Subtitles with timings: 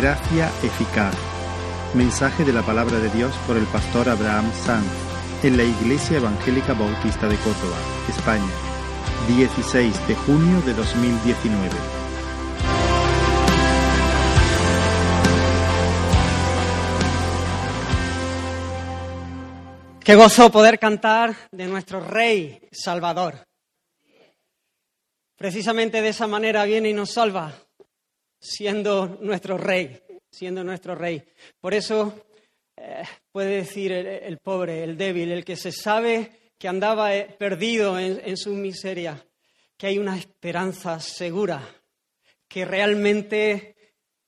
[0.00, 1.14] Gracia eficaz.
[1.92, 4.90] Mensaje de la palabra de Dios por el pastor Abraham Sanz
[5.42, 7.76] en la Iglesia Evangélica Bautista de Córdoba,
[8.08, 8.48] España,
[9.28, 11.68] 16 de junio de 2019.
[20.02, 23.34] Qué gozo poder cantar de nuestro Rey Salvador.
[25.36, 27.52] Precisamente de esa manera viene y nos salva,
[28.40, 31.22] siendo nuestro Rey, siendo nuestro Rey.
[31.60, 32.26] Por eso
[32.76, 37.98] eh, puede decir el, pobre, el débil, el que se sabe que andaba eh, perdido
[37.98, 39.24] en, en su miseria,
[39.76, 41.62] que hay una esperanza segura,
[42.48, 43.76] que realmente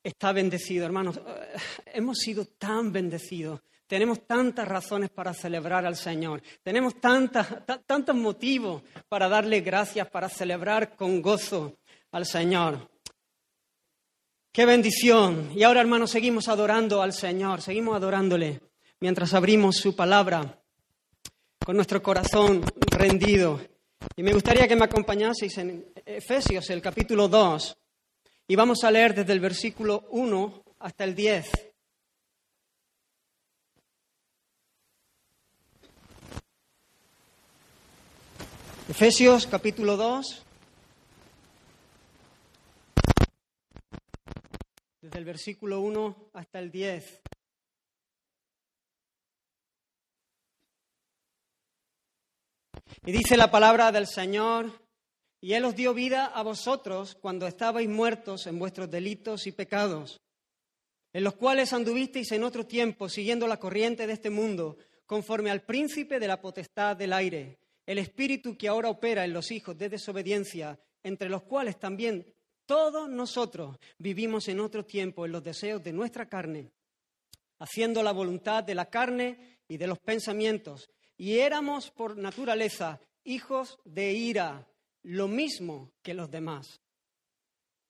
[0.03, 0.87] está bendecido.
[0.87, 1.59] Hermanos, eh,
[1.95, 3.61] hemos sido tan bendecidos
[3.93, 6.41] tenemos tantas razones para celebrar al Señor.
[6.63, 11.77] Tenemos tantos motivos para darle gracias, para celebrar con gozo
[12.11, 12.89] al Señor.
[14.53, 15.51] Qué bendición.
[15.57, 18.61] Y ahora, hermanos, seguimos adorando al Señor, seguimos adorándole
[19.01, 20.63] mientras abrimos su palabra
[21.65, 23.63] con nuestro corazón rendido.
[24.15, 27.79] Y me gustaría que me acompañaseis en Efesios, el capítulo 2,
[28.49, 31.51] y vamos a leer desde el versículo 1 hasta el 10.
[38.91, 40.45] Efesios capítulo 2,
[45.03, 47.23] desde el versículo 1 hasta el 10.
[53.05, 54.81] Y dice la palabra del Señor,
[55.41, 60.21] y Él os dio vida a vosotros cuando estabais muertos en vuestros delitos y pecados,
[61.13, 65.63] en los cuales anduvisteis en otro tiempo siguiendo la corriente de este mundo, conforme al
[65.63, 69.89] príncipe de la potestad del aire el espíritu que ahora opera en los hijos de
[69.89, 72.33] desobediencia, entre los cuales también
[72.73, 76.73] todos nosotros vivimos en otro tiempo en los deseos de nuestra carne,
[77.59, 80.89] haciendo la voluntad de la carne y de los pensamientos,
[81.19, 84.67] y éramos por naturaleza hijos de ira,
[85.03, 86.81] lo mismo que los demás.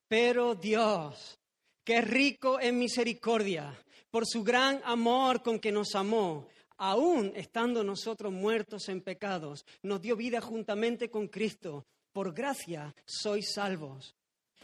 [0.08, 1.38] Pero Dios,
[1.84, 3.78] que es rico en misericordia,
[4.10, 10.02] por su gran amor con que nos amó, aún estando nosotros muertos en pecados, nos
[10.02, 11.86] dio vida juntamente con Cristo.
[12.12, 14.16] Por gracia sois salvos.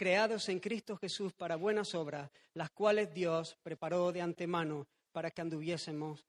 [0.00, 5.42] creados en Cristo Jesús para buenas obras, las cuales Dios preparó de antemano para que
[5.42, 6.24] anduviésemos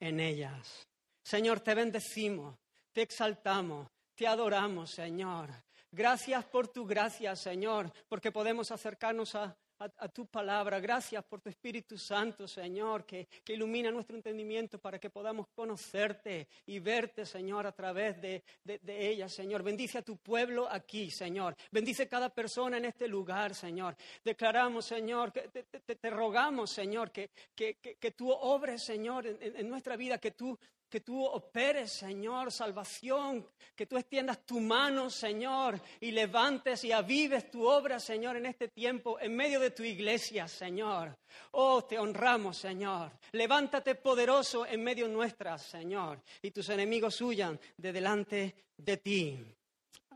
[0.00, 0.88] en ellas.
[1.22, 2.58] Señor, te bendecimos,
[2.90, 3.86] te exaltamos,
[4.16, 5.50] te adoramos, Señor.
[5.92, 10.78] Gracias por tu gracia, Señor, porque podemos acercarnos a, a, tu palabra.
[10.78, 16.78] Gracias por tu Espíritu Santo, Señor, que, ilumina nuestro entendimiento para que podamos conocerte y
[16.78, 18.42] verte, Señor, a través de,
[18.86, 19.62] ella, Señor.
[19.62, 21.56] Bendice a tu pueblo aquí, Señor.
[21.70, 23.96] Bendice cada persona en este lugar, Señor.
[24.22, 30.32] Declaramos, Señor, que te, rogamos, Señor, que, que, tú obres, Señor, en nuestra vida, que
[30.32, 30.58] tú
[30.90, 37.48] que tú operes, Señor, salvación, que tú extiendas tu mano, Señor, y levantes y avives
[37.48, 41.16] tu obra, Señor, en este tiempo, en medio de tu iglesia, Señor.
[41.52, 43.12] Oh, te honramos, Señor.
[43.32, 49.38] Levántate poderoso en medio nuestra, Señor, y tus enemigos huyan de delante de ti.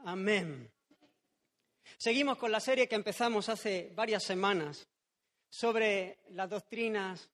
[0.05, 0.69] Amén.
[1.97, 4.89] Seguimos con la serie que empezamos hace varias semanas
[5.49, 7.31] sobre las doctrinas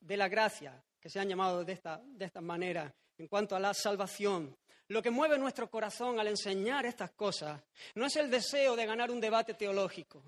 [0.00, 3.74] de la gracia que se han llamado de esta, de manera, en cuanto a la
[3.74, 4.56] salvación.
[4.88, 7.62] Lo que mueve nuestro corazón al enseñar estas cosas
[7.94, 10.22] no es el deseo de ganar un debate teológico,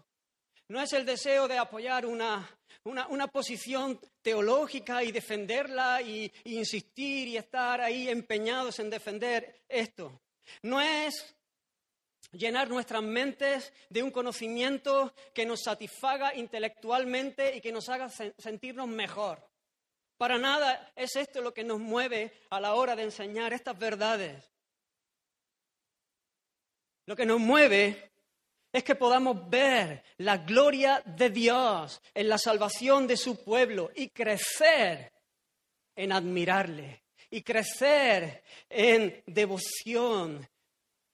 [0.69, 2.47] no es el deseo de apoyar una,
[2.85, 9.63] una, una posición teológica y defenderla y, y insistir y estar ahí empeñados en defender
[9.71, 10.21] esto.
[10.61, 11.35] No es
[12.33, 18.89] llenar nuestras mentes de un conocimiento que nos satisfaga intelectualmente y que nos haga sentirnos
[18.89, 19.56] mejor.
[20.17, 24.51] Para nada es esto lo que nos mueve a la hora de enseñar estas verdades.
[27.07, 28.13] Lo que nos mueve
[28.73, 34.09] es que podamos ver la gloria de Dios en la salvación de su pueblo y
[34.09, 35.13] crecer
[35.95, 40.47] en admirarle y crecer en devoción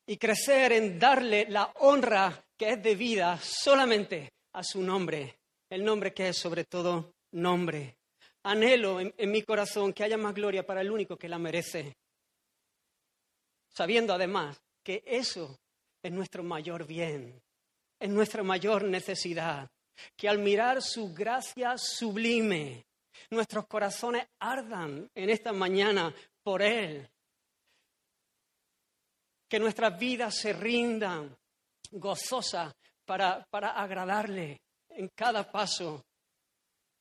[0.06, 5.38] y crecer en darle la honra que es debida solamente a su nombre,
[5.70, 7.96] el nombre que es sobre todo nombre.
[8.44, 11.96] Anhelo en, mi corazón que haya más gloria para el único que la merece,
[13.68, 15.58] sabiendo además que eso
[16.02, 17.40] es nuestro mayor bien,
[17.98, 19.68] es nuestra mayor necesidad,
[20.16, 22.84] que al mirar su gracia sublime,
[23.30, 26.12] nuestros corazones ardan en esta mañana
[26.42, 27.08] por Él,
[29.48, 31.36] que nuestras vidas se rindan
[31.92, 32.74] gozosas
[33.04, 36.04] para, para agradarle en cada paso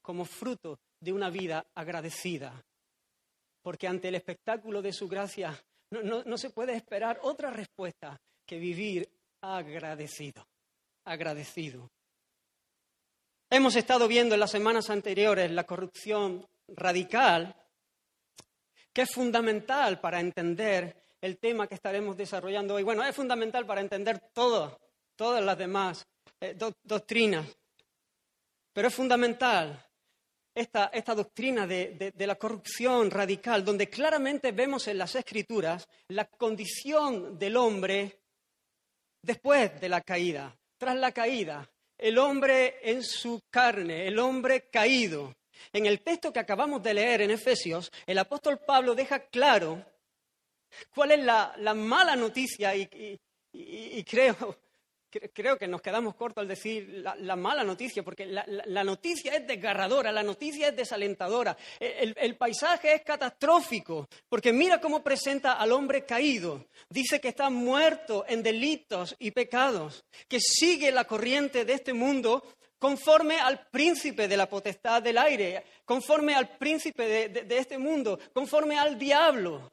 [0.01, 2.63] como fruto de una vida agradecida.
[3.61, 5.59] Porque ante el espectáculo de su gracia
[5.91, 9.09] no, no, se puede esperar otra respuesta que vivir
[9.41, 10.47] agradecido,
[11.03, 11.89] agradecido.
[13.49, 17.53] Hemos estado viendo en las semanas anteriores la corrupción radical,
[18.93, 22.83] que es fundamental para entender el tema que estaremos desarrollando hoy.
[22.83, 24.79] Bueno, es fundamental para entender todo,
[25.17, 26.07] todas las demás
[26.39, 27.45] eh, doctrinas,
[28.73, 29.90] pero es fundamental
[30.53, 36.25] esta, esta doctrina de, de, la corrupción radical, donde claramente vemos en las escrituras la
[36.25, 38.19] condición del hombre
[39.21, 45.35] después de la caída, tras la caída, el hombre en su carne, el hombre caído.
[45.71, 49.85] En el texto que acabamos de leer en Efesios, el apóstol Pablo deja claro
[50.93, 52.89] cuál es la, la mala noticia y,
[53.53, 54.57] y, y creo
[55.11, 60.11] creo que nos quedamos cortos al decir la, mala noticia, porque la, noticia es desgarradora,
[60.11, 66.05] la noticia es desalentadora, el, el, paisaje es catastrófico, porque mira cómo presenta al hombre
[66.05, 66.65] caído.
[66.89, 72.43] Dice que está muerto en delitos y pecados, que sigue la corriente de este mundo
[72.79, 78.79] conforme al príncipe de la potestad del aire, conforme al príncipe de este mundo, conforme
[78.79, 79.71] al diablo,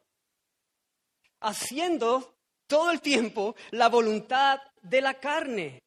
[1.41, 2.38] haciendo
[2.69, 5.81] todo el tiempo la voluntad de la carne,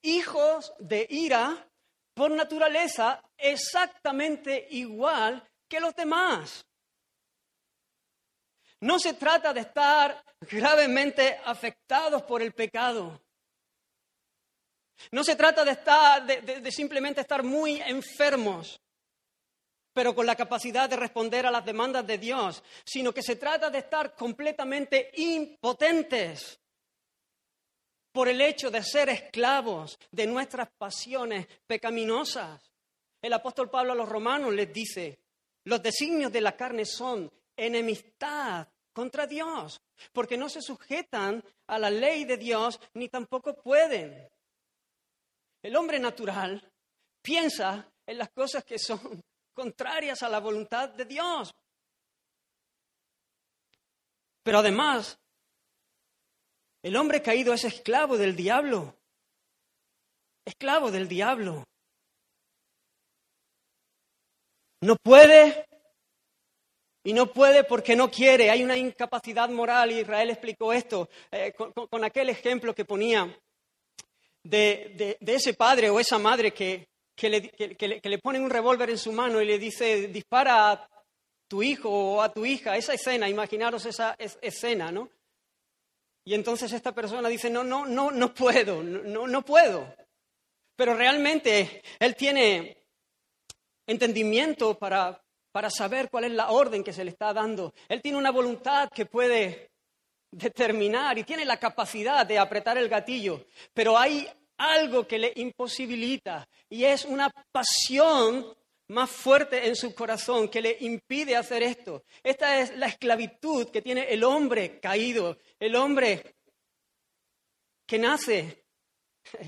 [0.00, 1.68] hijos de ira
[2.14, 6.64] por naturaleza exactamente igual que los demás.
[8.80, 13.20] No se trata de estar gravemente afectados por el pecado.
[15.10, 18.80] No se trata de, estar, de, simplemente estar muy enfermos
[19.94, 23.70] pero con la capacidad de responder a las demandas de Dios, sino que se trata
[23.70, 26.60] de estar completamente impotentes
[28.12, 32.60] por el hecho de ser esclavos de nuestras pasiones pecaminosas.
[33.22, 35.20] El apóstol Pablo a los romanos les dice,
[35.64, 39.80] los designios de la carne son enemistad contra Dios,
[40.12, 44.28] porque no se sujetan a la ley de Dios ni tampoco pueden.
[45.62, 46.68] El hombre natural
[47.22, 49.22] piensa en las cosas que son
[49.54, 51.50] contrarias a la voluntad de Dios.
[54.42, 55.18] Pero además,
[56.82, 58.94] el hombre caído es esclavo del diablo.
[60.44, 61.64] Esclavo del diablo.
[64.82, 65.66] No puede
[67.04, 68.50] y no puede porque no quiere.
[68.50, 73.34] Hay una incapacidad moral y Israel explicó esto eh, con, aquel ejemplo que ponía
[74.42, 78.98] de, ese padre o esa madre que, que le, que, le, ponen un revólver en
[78.98, 80.88] su mano y le dice, dispara a
[81.48, 85.08] tu hijo o a tu hija, esa escena, imaginaros esa escena, ¿no?
[86.24, 89.94] Y entonces esta persona dice, no, no, no, no puedo, no, no puedo.
[90.74, 92.78] Pero realmente él tiene
[93.86, 95.22] entendimiento para,
[95.52, 97.74] para saber cuál es la orden que se le está dando.
[97.88, 99.70] Él tiene una voluntad que puede
[100.30, 106.48] determinar y tiene la capacidad de apretar el gatillo, pero hay algo que le imposibilita
[106.68, 108.46] y es una pasión
[108.88, 112.04] más fuerte en su corazón que le impide hacer esto.
[112.22, 116.36] Esta es la esclavitud que tiene el hombre caído, el hombre
[117.86, 118.64] que nace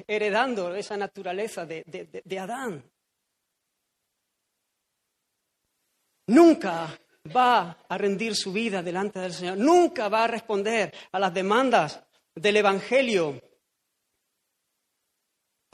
[0.06, 1.84] heredando esa naturaleza de,
[2.24, 2.82] de Adán.
[6.28, 6.98] Nunca
[7.34, 12.02] va a rendir su vida delante del Señor, nunca va a responder a las demandas
[12.34, 13.40] del Evangelio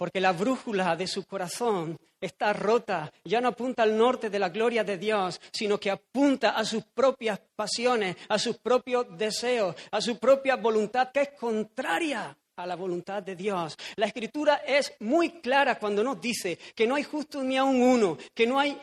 [0.02, 4.48] porque la brújula de su corazón está rota, ya no apunta al norte de la
[4.48, 10.00] gloria de Dios, sino que apunta a sus propias pasiones, a sus propios deseos, a
[10.00, 13.76] su propia voluntad, que es contraria a la voluntad de Dios.
[13.94, 18.18] La escritura es muy clara cuando nos dice que no hay justo ni aun uno,
[18.34, 18.76] que no hay,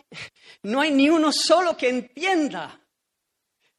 [0.63, 2.79] no hay ni uno solo que entienda,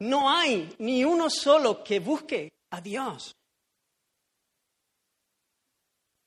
[0.00, 3.34] no hay ni uno solo que busque a Dios.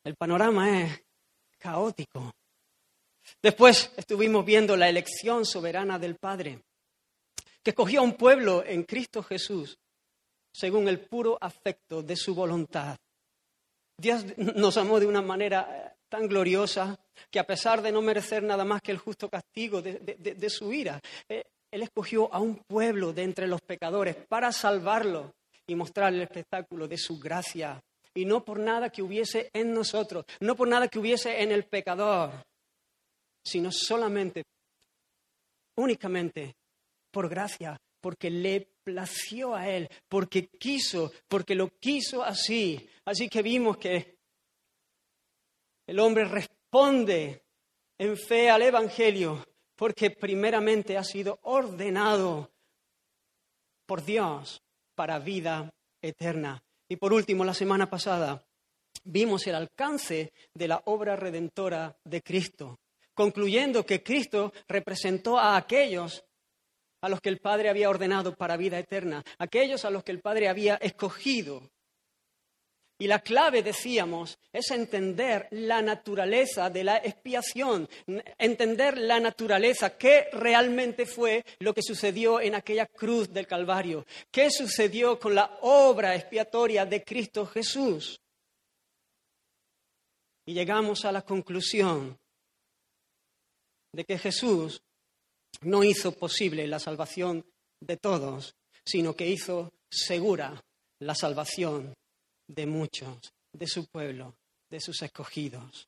[0.06, 1.03] El panorama es
[1.64, 2.34] caótico.
[3.42, 6.60] Después estuvimos viendo la elección soberana del Padre,
[7.64, 9.78] que escogió a un pueblo en Cristo Jesús
[10.54, 12.98] según el puro afecto de su voluntad.
[13.98, 17.00] Dios nos amó de una manera tan gloriosa
[17.32, 21.00] que a pesar de no merecer nada más que el justo castigo de, su ira,
[21.30, 25.34] eh, Él escogió a un pueblo de entre los pecadores para salvarlo
[25.66, 27.82] y mostrarle el espectáculo de su gracia.
[28.16, 31.66] Y no por nada que hubiese en nosotros, no por nada que hubiese en el
[31.66, 32.32] pecador,
[33.44, 34.44] sino solamente,
[35.78, 36.56] únicamente
[37.12, 42.88] por gracia, porque le plació a Él, porque quiso, porque lo quiso así.
[43.06, 44.18] Así que vimos que
[45.88, 47.44] el hombre responde
[47.98, 49.44] en fe al Evangelio
[49.76, 52.52] porque primeramente ha sido ordenado
[53.86, 54.62] por Dios
[54.96, 55.70] para vida
[56.02, 56.62] eterna.
[56.88, 58.46] Y por último, la semana pasada
[59.04, 62.80] vimos el alcance de la obra redentora de Cristo,
[63.14, 66.24] concluyendo que Cristo representó a aquellos
[67.02, 70.22] a los que el Padre había ordenado para vida eterna, aquellos a los que el
[70.22, 71.73] Padre había escogido
[72.98, 77.90] y la clave, decíamos, es entender la naturaleza de la expiación,
[78.38, 84.52] entender la naturaleza, qué realmente fue lo que sucedió en aquella cruz del Calvario, qué
[84.52, 88.20] sucedió con la obra expiatoria de Cristo Jesús.
[90.46, 92.18] Y llegamos a la conclusión
[93.92, 94.82] de que Jesús
[95.62, 97.46] no hizo posible la salvación
[97.80, 100.64] de todos, sino que hizo segura
[101.00, 101.94] la salvación
[102.48, 104.36] de muchos, de su pueblo,
[104.70, 105.88] de sus escogidos.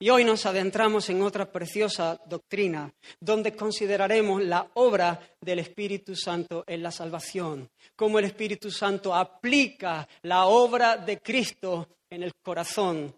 [0.00, 6.62] Y hoy nos adentramos en otra preciosa doctrina, donde consideraremos la obra del Espíritu Santo
[6.68, 13.12] en la salvación, cómo el Espíritu Santo aplica la obra de Cristo en el corazón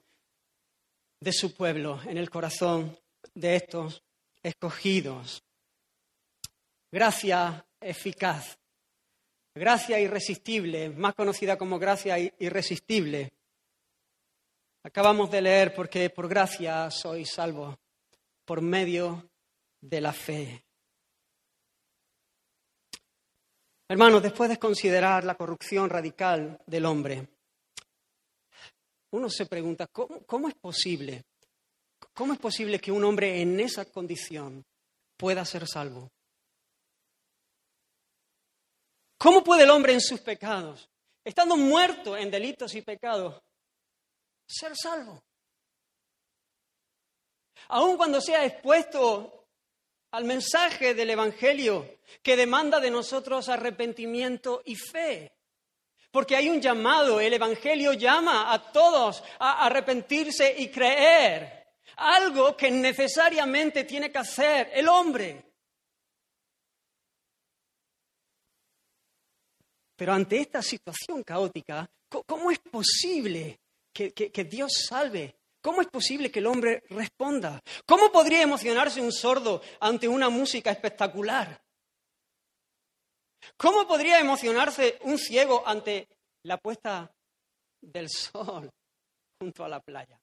[1.21, 2.97] de su pueblo, en el corazón
[3.35, 4.03] de estos
[4.43, 5.43] escogidos.
[6.91, 8.60] Gracia eficaz.
[9.61, 13.31] Gracia irresistible, más conocida como gracia irresistible.
[14.83, 17.79] Acabamos de leer porque por gracia soy salvo,
[18.47, 19.29] por medio
[19.79, 20.65] de la fe.
[23.87, 27.29] Hermanos, después de considerar la corrupción radical del hombre,
[29.11, 31.25] uno se pregunta, ¿cómo, ¿cómo, es posible?
[32.15, 34.65] ¿Cómo es posible que un hombre en esa condición
[35.19, 36.11] pueda ser salvo?
[39.21, 40.89] ¿Cómo puede el hombre en sus pecados,
[41.23, 43.39] estando muerto en delitos y pecados,
[44.47, 45.23] ser salvo?
[47.69, 49.47] Aun cuando sea expuesto
[50.13, 55.31] al mensaje del Evangelio que demanda de nosotros arrepentimiento y fe.
[56.11, 61.75] Porque hay un llamado, el Evangelio llama a todos a arrepentirse y creer.
[61.97, 65.50] Algo que necesariamente tiene que hacer el hombre.
[70.01, 73.61] Pero ante esta situación caótica, ¿cómo es posible
[73.93, 75.37] que, Dios salve?
[75.61, 77.63] ¿Cómo es posible que el hombre responda?
[77.85, 81.63] ¿Cómo podría emocionarse un sordo ante una música espectacular?
[83.59, 86.09] ¿Cómo podría emocionarse un ciego ante
[86.45, 87.15] la puesta
[87.83, 88.71] del sol
[89.39, 90.19] junto a la playa?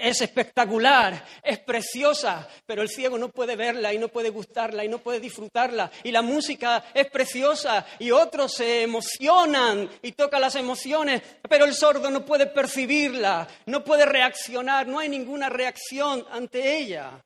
[0.00, 4.88] Es espectacular, es preciosa, pero el ciego no puede verla y no puede gustarla y
[4.88, 5.90] no puede disfrutarla.
[6.04, 11.74] Y la música es preciosa y otros se emocionan y tocan las emociones, pero el
[11.74, 17.24] sordo no puede percibirla, no puede reaccionar, no hay ninguna reacción ante ella.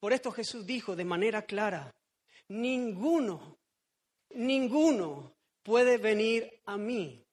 [0.00, 1.92] Por esto Jesús dijo de manera clara,
[2.48, 3.58] ninguno,
[4.30, 7.24] ninguno puede venir a mí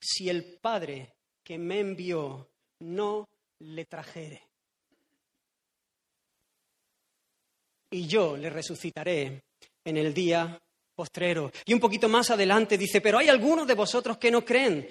[0.00, 2.48] si el Padre que me envió
[2.84, 3.28] no
[3.60, 4.42] le trajere.
[7.90, 9.42] Y yo le resucitaré
[9.84, 10.60] en el día
[10.94, 11.50] postrero.
[11.64, 14.88] Y un poquito más adelante dice, pero hay algunos de vosotros que no creen,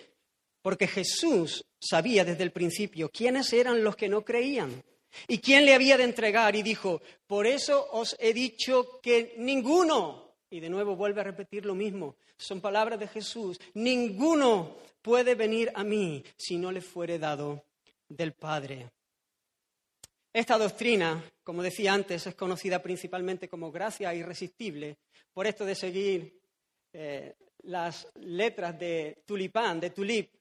[0.61, 4.83] porque Jesús sabía desde el principio quiénes eran los que no creían
[5.27, 6.55] y quién le había de entregar.
[6.55, 11.65] Y dijo, por eso os he dicho que ninguno, y de nuevo vuelve a repetir
[11.65, 17.19] lo mismo, son palabras de Jesús, ninguno puede venir a mí si no le fuere
[17.19, 17.63] dado
[18.15, 18.91] del Padre.
[20.31, 24.97] Esta doctrina, como decía antes, es conocida principalmente como gracia irresistible,
[25.31, 26.41] por esto de seguir
[26.91, 30.33] eh, las letras de tulipán, de tulip,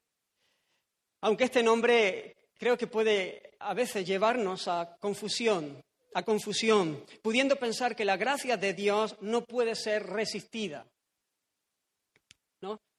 [1.21, 5.83] aunque este nombre creo que puede a veces llevarnos a confusión,
[6.15, 10.87] a confusión, pudiendo pensar que la gracia de Dios no puede ser resistida.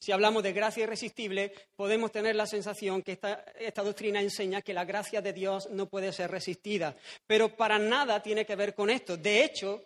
[0.03, 4.73] Si hablamos de gracia irresistible, podemos tener la sensación que esta, esta, doctrina enseña que
[4.73, 6.93] la gracia de Dios no puede ser resistida.
[7.25, 9.15] Pero para nada tiene que ver con esto.
[9.15, 9.81] De hecho,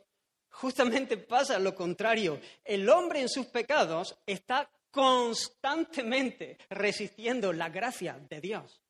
[0.49, 2.41] justamente pasa lo contrario.
[2.65, 8.81] El hombre en sus pecados está constantemente resistiendo la gracia de Dios.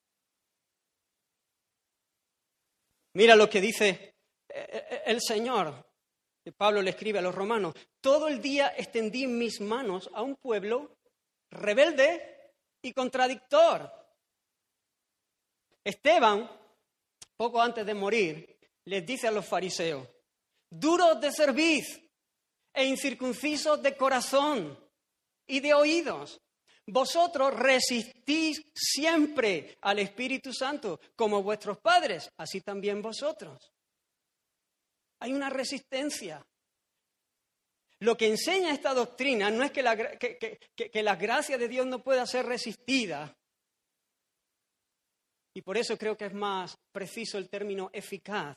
[3.16, 4.16] Mira lo que dice
[4.48, 5.86] eh, eh, el Señor.
[6.56, 10.97] Pablo le escribe a los romanos, todo el día extendí mis manos a un pueblo
[11.52, 13.92] rebelde y contradictor.
[15.84, 16.50] Esteban,
[17.36, 20.08] poco antes de morir, les dice a los fariseos,
[20.70, 22.02] duros de cerviz
[22.74, 24.78] e incircuncisos de corazón
[25.48, 26.42] y de oídos.
[26.86, 33.74] Vosotros resistís siempre al Espíritu Santo como vuestros padres, así también vosotros.
[35.20, 36.46] Hay una resistencia.
[38.00, 40.60] Lo que enseña esta doctrina no es que la, que,
[41.20, 43.36] gracia de Dios no pueda ser resistida,
[45.58, 48.56] y por eso creo que es más preciso el término eficaz.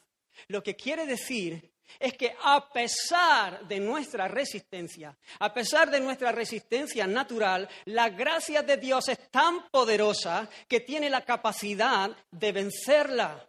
[0.48, 6.30] Lo que quiere decir es que a pesar de nuestra resistencia, a pesar de nuestra
[6.30, 13.48] resistencia natural, la gracia de Dios es tan poderosa que tiene la capacidad de vencerla.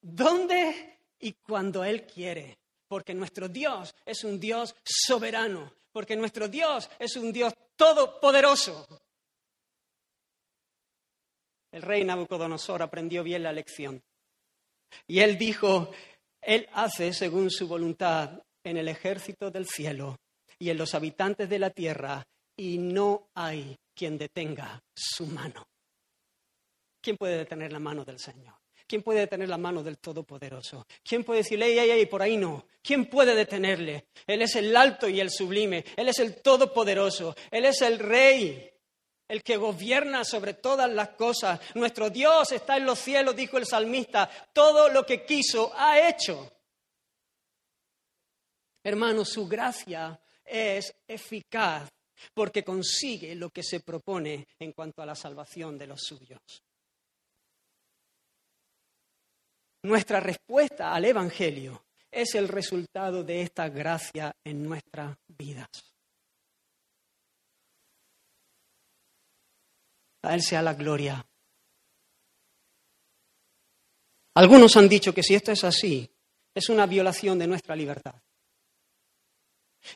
[0.00, 2.58] ¿Dónde y cuando Él quiere?
[2.94, 8.86] Porque nuestro Dios es un Dios soberano, porque nuestro Dios es un Dios todopoderoso.
[11.72, 14.00] El rey Nabucodonosor aprendió bien la lección.
[15.08, 15.90] Y él dijo,
[16.40, 20.16] él hace según su voluntad en el ejército del cielo
[20.56, 22.24] y en los habitantes de la tierra,
[22.56, 25.66] y no hay quien detenga su mano.
[27.02, 28.54] ¿Quién puede detener la mano del Señor?
[28.86, 30.86] ¿Quién puede detener la mano del Todopoderoso?
[31.02, 32.66] ¿Quién puede decirle, ey, ey, ey, por ahí no?
[32.82, 34.08] ¿Quién puede detenerle?
[34.26, 38.70] Él es el alto y el sublime, Él es el Todopoderoso, Él es el Rey,
[39.26, 41.60] el que gobierna sobre todas las cosas.
[41.74, 46.52] Nuestro Dios está en los cielos, dijo el salmista, todo lo que quiso ha hecho.
[48.82, 51.88] Hermanos, su gracia es eficaz
[52.34, 56.40] porque consigue lo que se propone en cuanto a la salvación de los suyos.
[59.84, 65.68] Nuestra respuesta al Evangelio es el resultado de esta gracia en nuestras vidas.
[70.22, 71.22] A Él sea la gloria.
[74.36, 76.10] Algunos han dicho que si esto es así,
[76.54, 78.14] es una violación de nuestra libertad.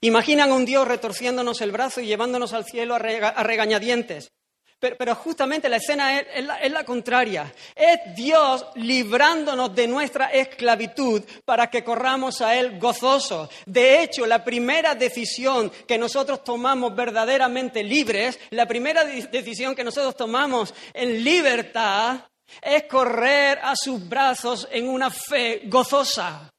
[0.02, 4.32] Imaginan a un Dios retorciéndonos el brazo y llevándonos al cielo a, regañadientes.
[4.80, 7.52] Pero, justamente la escena es, la, contraria.
[7.74, 13.50] Es Dios librándonos de nuestra esclavitud para que corramos a Él gozosos.
[13.66, 20.16] De hecho, la primera decisión que nosotros tomamos verdaderamente libres, la primera decisión que nosotros
[20.16, 22.20] tomamos en libertad,
[22.62, 26.52] es correr a sus brazos en una fe gozosa.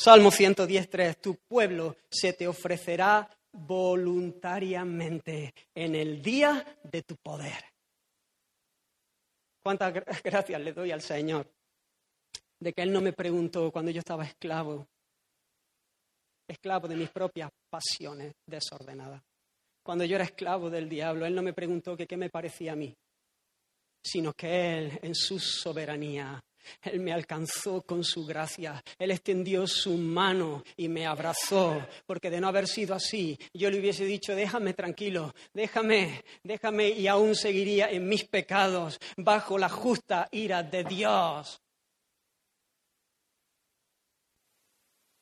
[0.00, 7.64] Salmo 110.3, tu pueblo se te ofrecerá voluntariamente en el día de tu poder.
[9.62, 9.92] Cuántas
[10.24, 11.46] gracias le doy al Señor
[12.60, 14.86] de que Él no me preguntó cuando yo estaba esclavo,
[16.48, 19.22] esclavo de mis propias pasiones desordenadas.
[19.82, 22.76] Cuando yo era esclavo del diablo, Él no me preguntó que qué me parecía a
[22.76, 22.94] mí,
[24.02, 26.40] sino que Él, en su soberanía,
[26.82, 28.82] él me alcanzó con su gracia.
[28.98, 33.78] Él extendió su mano y me abrazó, porque de no haber sido así, yo le
[33.80, 40.28] hubiese dicho, déjame tranquilo, déjame, déjame y aún seguiría en mis pecados bajo la justa
[40.32, 41.60] ira de Dios.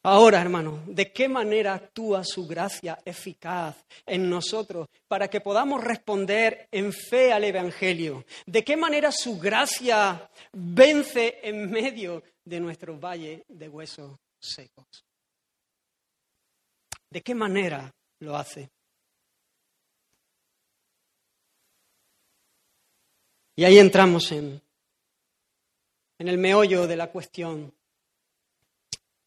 [0.09, 3.75] Ahora, hermano, ¿de qué manera actúa su gracia eficaz
[4.07, 8.25] en nosotros para que podamos responder en fe al Evangelio?
[8.47, 15.05] ¿De qué manera su gracia vence en medio de nuestro valle de huesos secos?
[17.11, 18.71] ¿De qué manera lo hace?
[23.57, 24.63] Y ahí entramos en,
[26.21, 27.76] en el meollo de la cuestión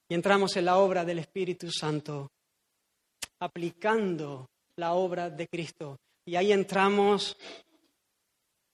[0.09, 2.31] y entramos en la obra del Espíritu Santo,
[3.39, 5.99] aplicando la obra de Cristo.
[6.25, 7.37] Y ahí entramos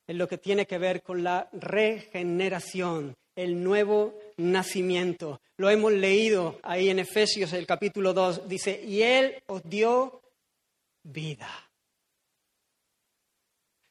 [0.08, 5.42] en lo que tiene que ver con la regeneración, el nuevo nacimiento.
[5.58, 10.22] Lo hemos leído ahí en Efesios, el capítulo 2, dice, y Él os dio
[11.04, 11.50] vida.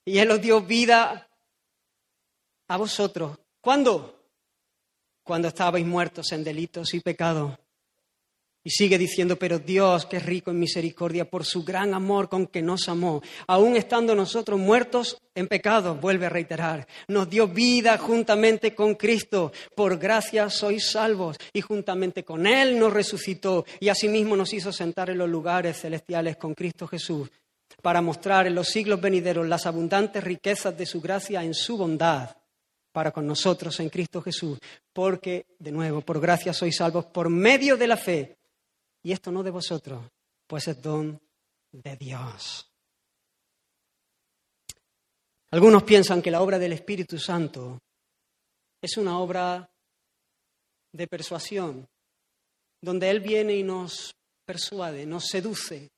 [0.07, 1.29] Y Él os dio vida
[2.69, 3.39] a vosotros.
[3.61, 4.14] ¿Cuándo?
[5.25, 7.59] Cuando estabais muertos en delitos y pecados.
[8.67, 12.47] Y sigue diciendo, pero Dios, que es rico en misericordia, por su gran amor con
[12.47, 17.99] que nos amó, aun estando nosotros muertos en pecado, vuelve a reiterar, nos dio vida
[17.99, 24.35] juntamente con Cristo, por gracia sois salvos, y juntamente con Él nos resucitó, y asimismo
[24.35, 27.31] nos hizo sentar en los lugares celestiales con Cristo Jesús,
[27.83, 32.35] para mostrar en los siglos venideros las abundantes riquezas de su gracia en su bondad
[32.95, 34.57] para con nosotros en Cristo Jesús,
[34.93, 38.39] porque, de nuevo, por gracia sois salvos por medio de la fe
[39.03, 40.01] y esto no de vosotros,
[40.47, 41.21] pues es don
[41.73, 42.71] de Dios.
[45.51, 47.83] Algunos piensan que la obra del Espíritu Santo
[48.81, 49.69] es una obra
[50.93, 51.89] de persuasión,
[52.81, 54.15] donde Él viene y nos
[54.47, 55.91] persuade, nos seduce,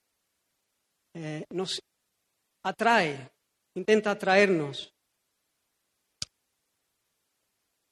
[1.12, 1.78] eh, nos
[2.62, 3.30] atrae,
[3.74, 4.95] intenta atraernos.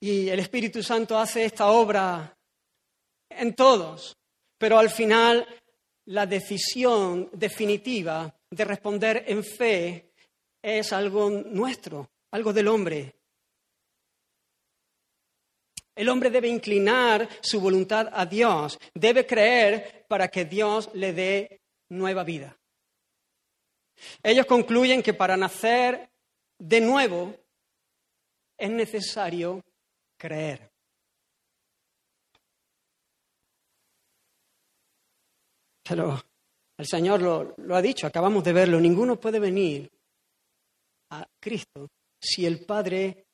[0.00, 2.36] Y el Espíritu Santo hace esta obra
[3.28, 4.16] en todos,
[4.58, 5.46] pero al final
[6.06, 10.12] la decisión definitiva de responder en fe
[10.62, 13.14] es algo nuestro, algo del hombre.
[15.94, 21.60] El hombre debe inclinar su voluntad a Dios, debe creer para que Dios le dé
[21.88, 22.58] nueva vida.
[24.22, 26.10] Ellos concluyen que para nacer
[26.58, 27.34] de nuevo
[28.58, 29.62] es necesario
[30.24, 30.70] creer.
[35.86, 36.18] Pero
[36.78, 39.90] el Señor lo, ha dicho, acabamos de verlo, ninguno puede venir
[41.10, 43.26] a Cristo si el Padre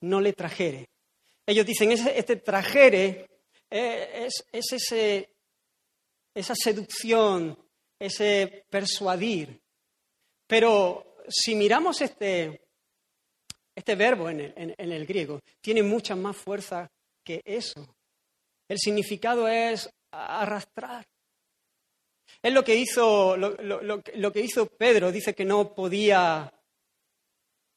[0.00, 0.88] no le trajere.
[1.44, 3.28] Ellos dicen, este trajere
[3.70, 5.28] eh, es, ese,
[6.34, 7.58] esa seducción,
[7.98, 9.60] ese persuadir.
[10.46, 12.67] Pero si miramos este,
[13.78, 16.90] este verbo en el griego, tiene mucha más fuerza
[17.24, 17.86] que eso.
[18.68, 21.06] El significado es arrastrar.
[22.42, 26.52] Es lo que hizo, lo, que hizo Pedro, dice que no podía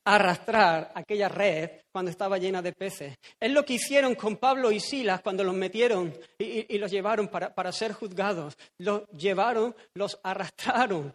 [0.04, 3.16] arrastrar aquella red cuando estaba llena de peces.
[3.40, 7.72] Es lo que hicieron con Pablo y Silas cuando los metieron y, los llevaron para,
[7.72, 8.58] ser juzgados.
[8.78, 11.14] Los llevaron, los arrastraron.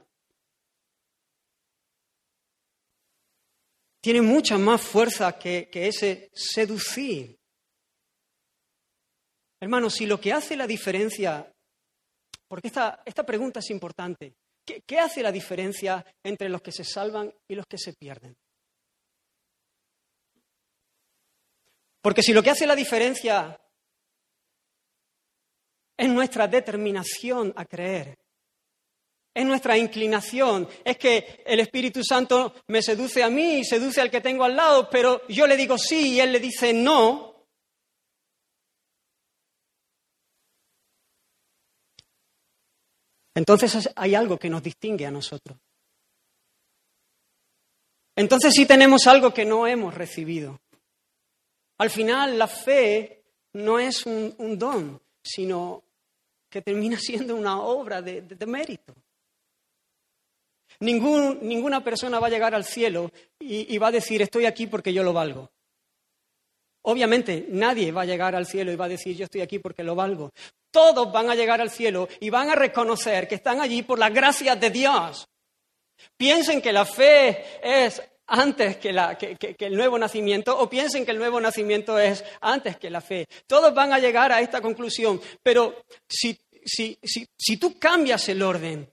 [4.07, 7.37] Tiene mucha más fuerza que, ese seducir.
[9.61, 11.53] Hermanos, si lo que hace la diferencia
[12.47, 14.37] porque esta, pregunta es importante.
[14.65, 18.37] ¿Qué, hace la diferencia entre los que se salvan y los que se pierden?
[22.01, 23.61] Porque si lo que hace la diferencia
[25.97, 28.17] es nuestra determinación a creer,
[29.37, 34.11] es nuestra inclinación, es que el Espíritu Santo me seduce a mí y seduce al
[34.11, 37.37] que tengo al lado, pero yo le digo sí y él le dice no,
[43.35, 45.59] Entonces hay algo que nos distingue a nosotros.
[48.17, 50.59] Entonces sí tenemos algo que no hemos recibido.
[51.77, 55.85] Al final la fe no es un, don, sino
[56.49, 58.95] que termina siendo una obra de, mérito.
[60.81, 65.03] Ninguna persona va a llegar al cielo y va a decir estoy aquí porque yo
[65.03, 65.51] lo valgo.
[66.89, 69.83] Obviamente nadie va a llegar al cielo y va a decir yo estoy aquí porque
[69.83, 70.31] lo valgo.
[70.71, 74.09] Todos van a llegar al cielo y van a reconocer que están allí por la
[74.09, 75.27] gracia de Dios.
[76.17, 78.91] Piensen que la fe es antes que,
[79.59, 83.27] el nuevo nacimiento o piensen que el nuevo nacimiento es antes que la fe.
[83.49, 88.89] Todos van a llegar a esta conclusión, pero si, si tú cambias el orden,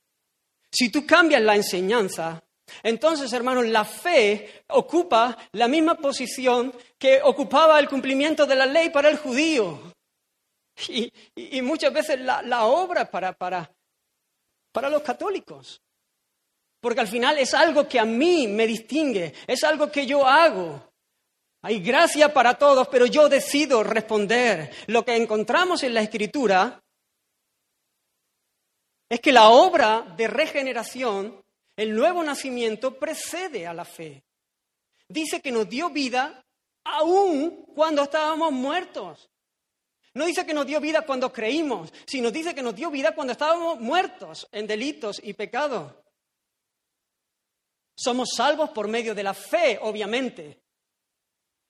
[0.73, 2.43] si tú cambias la enseñanza,
[2.81, 8.89] entonces, hermanos, la fe ocupa la misma posición que ocupaba el cumplimiento de la ley
[8.89, 9.93] para el judío.
[10.87, 13.69] Y, muchas veces la, obra para, para
[14.89, 15.79] los católicos.
[16.81, 20.91] Porque al final es algo que a mí me distingue, es algo que yo hago.
[21.61, 24.69] Hay gracia para todos, pero yo decido responder.
[24.87, 26.82] Lo que encontramos en la Escritura
[29.13, 31.39] es que la obra de regeneración
[31.77, 34.23] el nuevo nacimiento precede a la fe.
[35.07, 36.43] Dice que nos dio vida
[36.83, 39.29] aún cuando estábamos muertos.
[40.15, 43.33] No dice que nos dio vida cuando creímos, sino dice que nos dio vida cuando
[43.33, 45.93] estábamos muertos en delitos y pecados.
[47.95, 50.59] Somos salvos por medio de la fe, obviamente,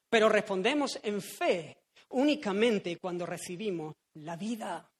[0.09, 1.75] pero respondemos en fe
[2.11, 4.92] únicamente cuando recibimos la vida.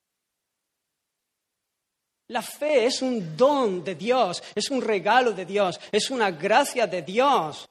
[2.28, 6.86] La fe es un don de Dios, es un regalo de Dios, es una gracia
[6.86, 7.68] de Dios.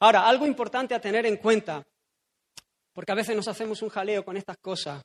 [0.00, 1.86] Ahora, algo importante a tener en cuenta,
[2.92, 5.02] porque a veces nos hacemos un jaleo con estas cosas.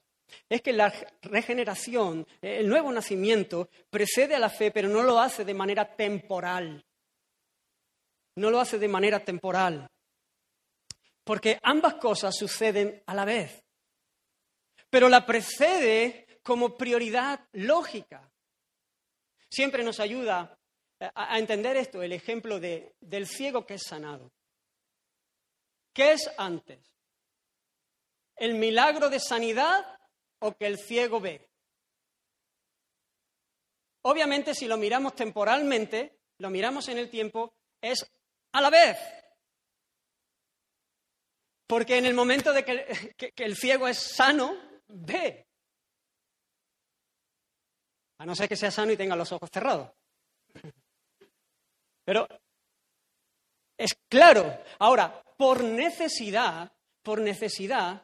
[0.49, 5.45] es que la regeneración, el nuevo nacimiento, precede a la fe, pero no lo hace
[5.45, 6.83] de manera temporal.
[8.35, 9.87] No lo hace de manera temporal.
[11.23, 13.63] Porque ambas cosas suceden a la vez.
[14.89, 18.32] Pero la precede como prioridad lógica.
[19.53, 20.57] Siempre nos ayuda
[21.13, 24.31] a entender esto, el ejemplo de, del ciego que es sanado.
[25.93, 26.79] ¿Qué es antes?
[28.35, 29.85] ¿El milagro de sanidad
[30.39, 31.51] o que el ciego ve?
[34.01, 38.03] Obviamente, si lo miramos temporalmente, lo miramos en el tiempo, es
[38.53, 38.97] a la vez.
[41.67, 45.45] Porque en el momento de que el ciego es sano, ve.
[48.23, 49.91] A no ser que sea sano y tenga los ojos cerrados.
[52.05, 52.25] Pero
[53.77, 54.59] es claro.
[54.79, 58.01] Ahora, por necesidad, por necesidad,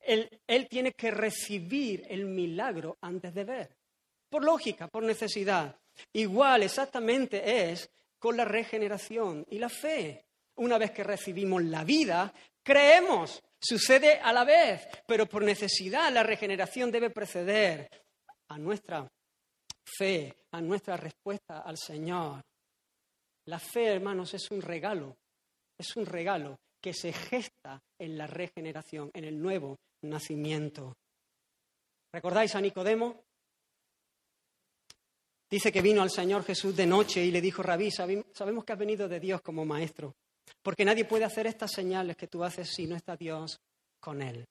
[0.00, 3.76] él, él, tiene que recibir el milagro antes de ver.
[4.30, 5.76] Por lógica, por necesidad.
[6.14, 10.24] Igual exactamente es con la regeneración y la fe.
[10.54, 13.42] Una vez que recibimos la vida, creemos.
[13.60, 17.90] Sucede a la vez, pero por necesidad la regeneración debe preceder
[18.52, 19.10] a nuestra
[19.82, 22.42] fe, a nuestra respuesta al Señor.
[23.46, 25.16] La fe, hermanos, es un regalo,
[25.78, 30.96] es un regalo que se gesta en la regeneración, en el nuevo nacimiento.
[32.12, 33.24] ¿Recordáis a Nicodemo?
[35.48, 38.78] Dice que vino al Señor Jesús de noche y le dijo, Rabí, sabemos que has
[38.78, 40.14] venido de Dios como maestro,
[40.62, 43.60] porque nadie puede hacer estas señales que tú haces si no está Dios
[44.00, 44.46] con él.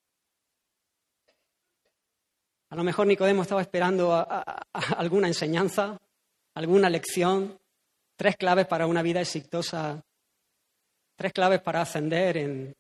[2.72, 4.28] A lo mejor Nicodemo estaba esperando
[4.98, 5.98] alguna enseñanza,
[6.56, 7.60] alguna lección,
[8.22, 10.00] Tres claves para una vida exitosa.
[11.16, 12.76] Tres claves para ascender en,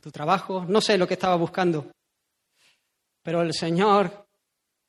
[0.00, 0.64] tu trabajo.
[0.66, 1.92] No sé lo que estaba buscando.
[3.22, 4.26] Pero el Señor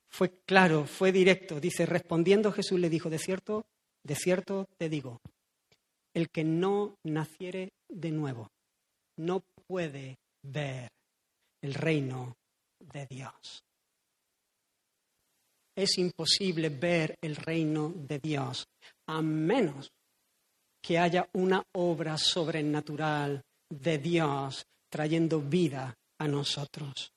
[0.10, 1.60] fue claro, fue directo.
[1.60, 3.66] Dice, respondiendo Jesús le dijo, de cierto,
[4.04, 5.20] de cierto te digo,
[6.14, 8.52] el que no naciere de nuevo
[9.18, 10.88] no puede ver
[11.62, 12.38] el reino
[12.92, 13.64] de Dios.
[15.76, 18.68] Es imposible ver el reino de Dios
[19.08, 19.92] a menos
[20.82, 27.12] que haya una obra sobrenatural de Dios trayendo vida a nosotros.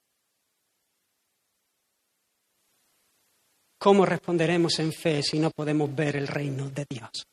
[3.79, 7.26] ¿Cómo responderemos en fe si no podemos ver el reino de Dios?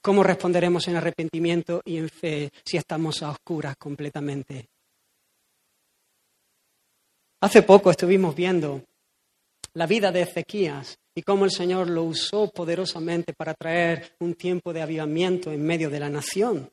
[0.00, 4.68] ¿Cómo responderemos en arrepentimiento y en fe si estamos a oscuras completamente?
[7.40, 8.82] Hace poco estuvimos viendo
[9.74, 14.72] la vida de Ezequías y cómo el Señor lo usó poderosamente para traer un tiempo
[14.72, 16.68] de avivamiento en medio de la nación.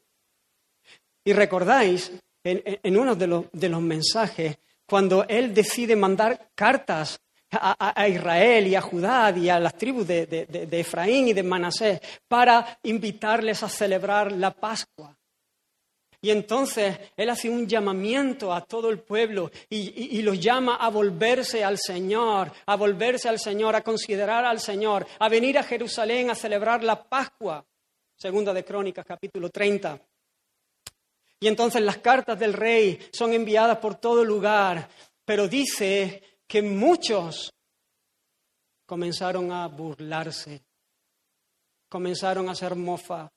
[1.24, 2.12] Y recordáis
[2.44, 7.20] en, uno de los, mensajes, cuando Él decide mandar cartas
[7.52, 12.00] a, Israel y a Judá y a las tribus de, de Efraín y de Manasés
[12.28, 15.16] para invitarles a celebrar la Pascua.
[16.26, 21.64] Y entonces Él hace un llamamiento a todo el pueblo y, los llama a volverse
[21.64, 26.34] al Señor, a volverse al Señor, a considerar al Señor, a venir a Jerusalén a
[26.34, 27.64] celebrar la Pascua.
[28.18, 30.02] Segunda de Crónicas, capítulo 30.
[31.42, 34.90] Y entonces las cartas del rey son enviadas por todo lugar,
[35.26, 37.54] pero dice que muchos
[38.88, 40.64] comenzaron a burlarse,
[41.88, 43.32] comenzaron a hacer mofa,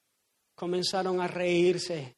[0.54, 2.16] comenzaron a reírse,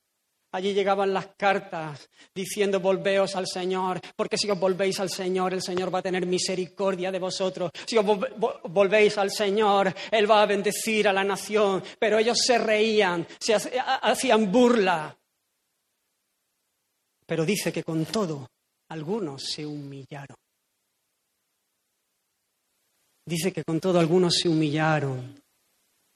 [0.52, 5.62] Allí llegaban las cartas diciendo, volveos al Señor, porque si os volvéis al Señor, el
[5.62, 7.70] Señor va a tener misericordia de vosotros.
[7.86, 11.84] Si os volvéis al Señor, Él va a bendecir a la nación.
[12.00, 15.16] Pero ellos se reían, se hacían burla.
[17.26, 18.48] Pero dice que con todo,
[18.88, 20.36] algunos se humillaron.
[23.24, 25.40] Dice que con todo algunos se humillaron.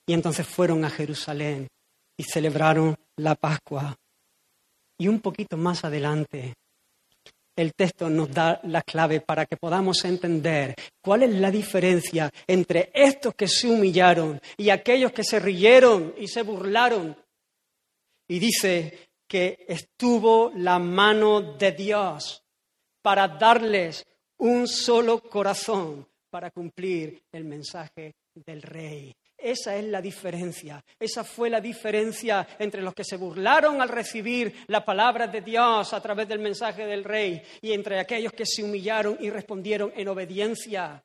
[0.07, 1.69] Y entonces fueron a Jerusalén
[2.17, 3.97] y celebraron la Pascua
[4.99, 6.55] y un poquito más adelante,
[7.57, 12.91] el texto nos da la clave para que podamos entender cuál es la diferencia entre
[12.93, 17.17] estos que se humillaron y aquellos que se rieron y se burlaron.
[18.29, 22.43] Y dice que estuvo la mano de Dios
[23.03, 24.05] para darles
[24.39, 29.15] un solo corazón para cumplir el mensaje del rey.
[29.45, 30.83] Esa es la diferencia.
[30.99, 35.93] Esa fue la diferencia entre los que se burlaron al recibir la palabra de Dios
[35.93, 40.09] a través del mensaje del rey y entre aquellos que se humillaron y respondieron en
[40.09, 41.05] obediencia.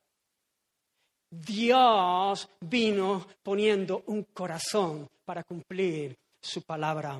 [1.29, 7.19] Dios vino poniendo un corazón para cumplir su palabra.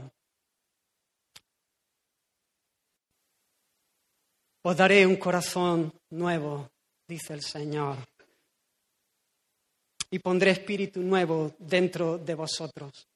[4.61, 6.69] Os daré un corazón nuevo,
[7.05, 7.97] dice el Señor.
[10.11, 13.07] Y pondré espíritu nuevo dentro de vosotros.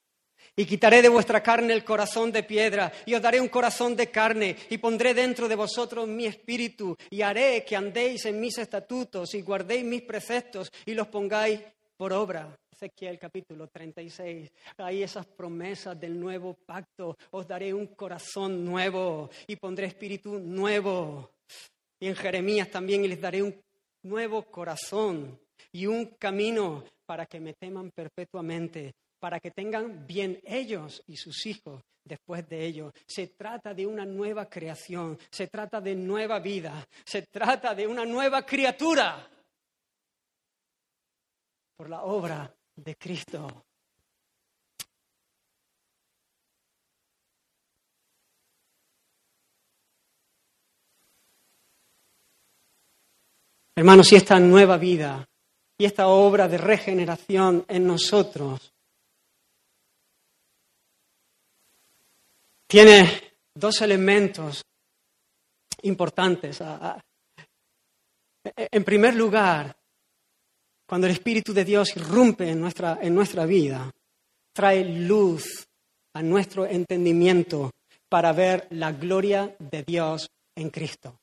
[0.56, 4.12] Y quitaré de vuestra carne el corazón de piedra, y os daré un corazón de
[4.12, 9.34] carne, y pondré dentro de vosotros mi espíritu, y haré que andéis en mis estatutos,
[9.34, 11.60] y guardéis mis preceptos, y los pongáis
[11.98, 12.56] por obra.
[12.84, 14.52] Ezequiel capítulo 36.
[14.78, 17.18] Hay esas promesas del nuevo pacto.
[17.32, 21.32] Os daré un corazón nuevo y pondré espíritu nuevo.
[22.00, 23.56] Y en Jeremías también les daré un
[24.02, 25.40] nuevo corazón
[25.74, 31.46] y un camino para que me teman perpetuamente para que tengan bien ellos y sus
[31.46, 32.92] hijos después de ellos.
[33.06, 38.06] Se trata de una nueva creación, se trata de nueva vida, se trata de una
[38.06, 39.26] nueva criatura
[41.78, 43.66] por la obra de Cristo.
[53.74, 55.26] Hermanos, y esta nueva vida
[55.78, 58.74] y esta obra de regeneración en nosotros
[62.68, 64.64] tiene dos elementos
[65.84, 66.62] importantes.
[68.56, 69.76] En primer lugar,
[70.88, 73.92] cuando el Espíritu de Dios irrumpe en nuestra, en nuestra vida,
[74.54, 75.68] trae luz
[76.14, 77.72] a nuestro entendimiento
[78.10, 81.23] para ver la gloria de Dios en Cristo.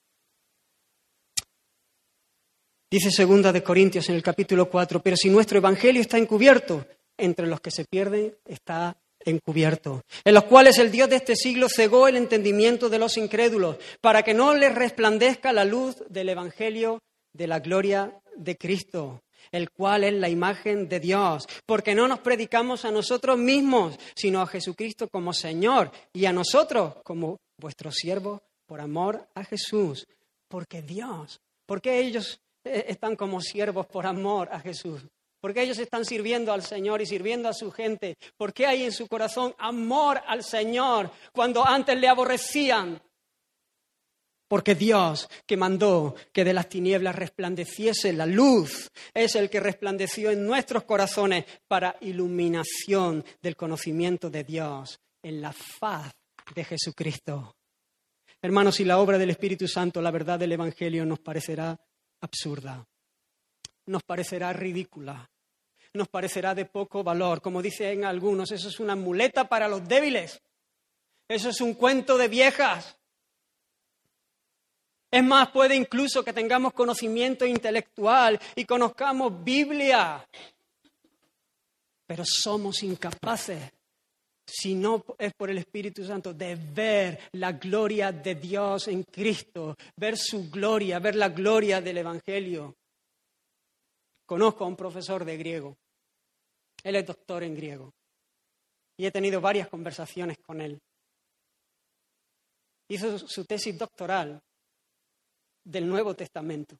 [2.92, 6.85] Dice segunda de Corintios en el capítulo 4, pero si nuestro evangelio está encubierto,
[7.16, 11.68] entre los que se pierden está encubierto, en los cuales el Dios de este siglo
[11.68, 16.98] cegó el entendimiento de los incrédulos, para que no les resplandezca la luz del Evangelio
[17.33, 19.22] de la gloria de Cristo,
[19.53, 24.40] el cual es la imagen de Dios, porque no nos predicamos a nosotros mismos, sino
[24.40, 30.09] a Jesucristo como Señor y a nosotros como vuestros siervos por amor a Jesús,
[30.48, 35.03] porque Dios, porque ellos están como siervos por amor a Jesús,
[35.40, 38.16] porque ellos están sirviendo al Señor y sirviendo a su gente.
[38.37, 43.01] porque hay en su corazón amor al Señor cuando antes le aborrecían?
[44.49, 50.33] Porque Dios que mandó que de las tinieblas resplandeciese la luz es el que resplandeció
[50.33, 56.12] en nuestros corazones para iluminación del conocimiento de Dios en la faz
[56.53, 57.55] de Jesucristo.
[58.42, 61.79] Hermanos, si la obra del Espíritu Santo, la verdad del Evangelio nos parecerá
[62.20, 62.87] absurda,
[63.87, 65.30] nos parecerá ridícula,
[65.94, 67.40] nos parecerá de poco valor.
[67.40, 70.40] Como dicen algunos, eso es una muleta para los débiles.
[71.28, 72.96] Eso es un cuento de viejas.
[75.11, 80.24] Es más, puede incluso que tengamos conocimiento intelectual y conozcamos Biblia,
[82.06, 83.72] pero somos incapaces,
[84.52, 89.76] si no es por el Espíritu Santo, de ver la gloria de Dios en Cristo,
[89.96, 92.76] ver su gloria, ver la gloria del Evangelio.
[94.26, 95.76] Conozco a un profesor de griego.
[96.82, 97.92] Él es doctor en griego.
[98.96, 100.80] Y he tenido varias conversaciones con él.
[102.88, 104.42] Hizo su tesis doctoral
[105.64, 106.76] del Nuevo Testamento.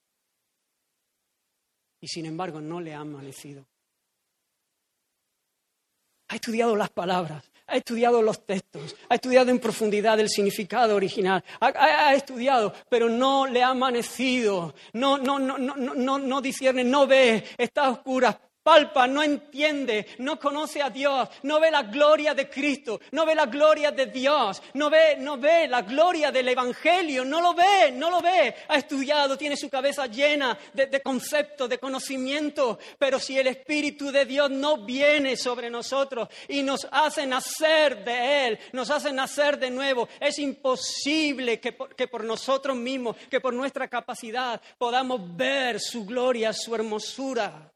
[2.01, 3.67] Y sin embargo no le ha amanecido.
[6.29, 11.43] Ha estudiado las palabras, ha estudiado los textos, ha estudiado en profundidad el significado original,
[11.61, 17.07] ha, estudiado, pero no le ha amanecido, no, no, no, no, no, no discierne, no
[17.07, 22.49] ve, está oscura, palpa, no entiende, no conoce a Dios, no ve la gloria de
[22.49, 27.25] Cristo, no ve la gloria de Dios, no ve, no ve la gloria del Evangelio,
[27.25, 28.55] no lo ve, no lo ve.
[28.69, 34.25] Ha estudiado, tiene su cabeza llena de, conceptos, de conocimiento, pero si el Espíritu de
[34.25, 39.71] Dios no viene sobre nosotros y nos hace nacer de Él, nos hace nacer de
[39.71, 46.05] nuevo, es imposible que que por nosotros mismos, que por nuestra capacidad podamos ver su
[46.05, 47.71] gloria, su hermosura.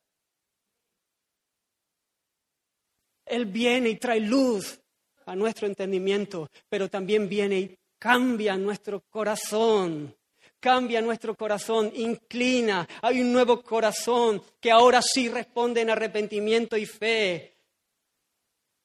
[3.26, 4.80] Él viene y trae luz
[5.26, 10.14] a nuestro entendimiento, pero también viene y cambia nuestro corazón.
[10.60, 12.88] Cambia nuestro corazón, inclina.
[13.02, 17.53] Hay un nuevo corazón que ahora sí responde en arrepentimiento y fe.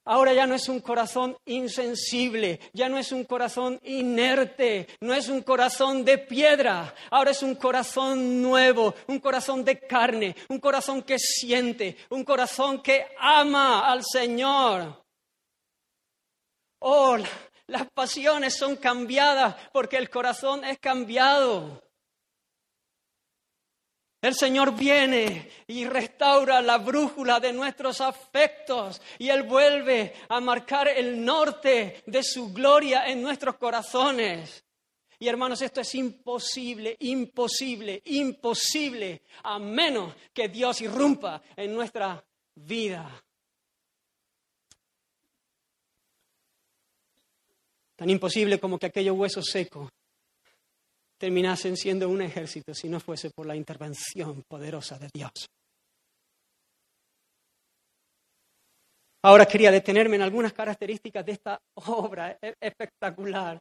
[0.06, 5.30] Ahora ya no es un corazón insensible, ya no es un corazón inerte, no es
[5.30, 11.04] un corazón de piedra, ahora es un corazón nuevo, un corazón de carne, un corazón
[11.04, 15.04] que siente, un corazón que ama al Señor.
[16.80, 17.18] Oh,
[17.68, 21.84] las pasiones son cambiadas porque el corazón es cambiado.
[24.22, 30.90] El Señor viene y restaura la brújula de nuestros afectos y Él vuelve a marcar
[30.90, 34.66] el norte de su gloria en nuestros corazones.
[35.20, 42.22] Y hermanos, esto es imposible, imposible, imposible, a menos que Dios irrumpa en nuestra
[42.56, 43.24] vida.
[47.96, 49.90] Tan imposible como que aquellos huesos secos
[51.20, 55.32] terminasen siendo un ejército si no fuese por la intervención poderosa de Dios.
[59.22, 63.60] Ahora quería detenerme en algunas características de esta obra e-, espectacular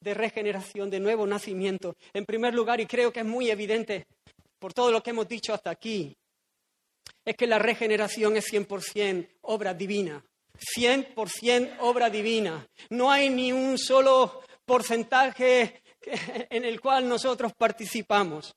[0.00, 1.94] de regeneración, de nuevo nacimiento.
[2.12, 4.06] En primer lugar, y creo que es muy evidente
[4.58, 6.12] por todo lo que hemos dicho hasta aquí,
[7.24, 10.24] es que la regeneración es 100% obra divina.
[10.76, 12.66] 100% obra divina.
[12.90, 15.81] No hay ni un solo porcentaje
[16.50, 18.54] en el cual nosotros participamos.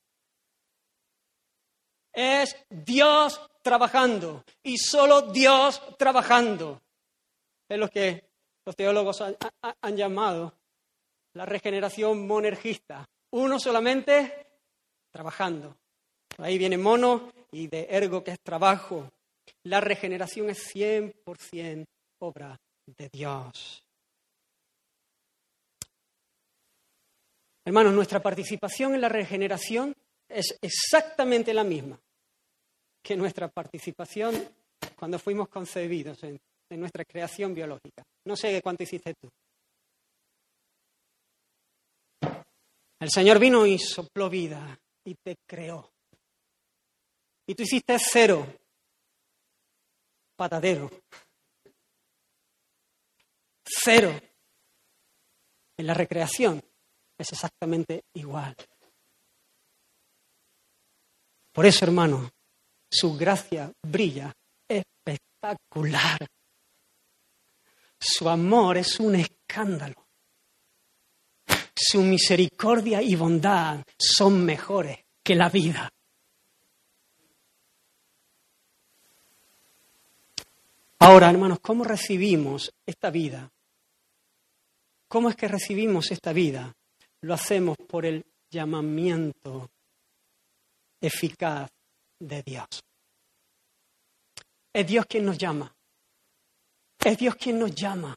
[2.14, 6.82] Es Dios trabajando y solo Dios trabajando.
[7.68, 8.30] Es lo que
[8.66, 10.54] los teólogos han, llamado
[11.34, 13.06] la regeneración monergista.
[13.32, 14.48] Uno solamente
[15.12, 15.76] trabajando.
[16.38, 19.12] ahí viene mono y de ergo que es trabajo.
[19.64, 21.86] La regeneración es 100%
[22.20, 23.85] obra de Dios.
[27.66, 29.96] Hermanos, nuestra participación en la regeneración
[30.30, 32.00] es exactamente la misma
[33.02, 34.36] que nuestra participación
[34.96, 36.40] cuando fuimos concebidos en,
[36.70, 38.04] nuestra creación biológica.
[38.26, 39.30] No sé cuánto hiciste tú.
[43.00, 45.90] El Señor vino y sopló vida y te creó.
[47.48, 48.46] Y tú hiciste cero,
[50.36, 50.92] patadero.
[53.64, 54.20] Cero.
[55.78, 56.62] En la recreación
[57.18, 58.56] es exactamente igual.
[61.52, 62.30] Por eso, hermano,
[62.90, 64.34] su gracia brilla
[64.68, 66.28] espectacular.
[68.00, 70.06] Su amor es un escándalo.
[71.76, 75.90] Su misericordia y bondad son mejores que la vida.
[81.00, 83.52] Ahora, hermanos, ¿cómo recibimos esta vida?
[85.08, 86.74] ¿Cómo es que recibimos esta vida?
[87.26, 89.72] Lo hacemos por el llamamiento
[91.02, 91.68] eficaz
[92.20, 92.68] de Dios.
[94.72, 95.74] Es Dios quien nos llama.
[97.04, 98.16] Es Dios quien nos llama.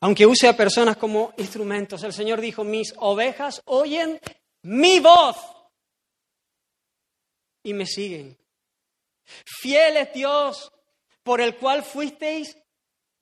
[0.00, 4.18] Aunque use a personas como instrumentos, el Señor dijo, mis ovejas oyen
[4.62, 5.36] mi voz
[7.64, 8.36] y me siguen.
[9.60, 10.72] Fiel es Dios
[11.22, 12.56] por el cual fuisteis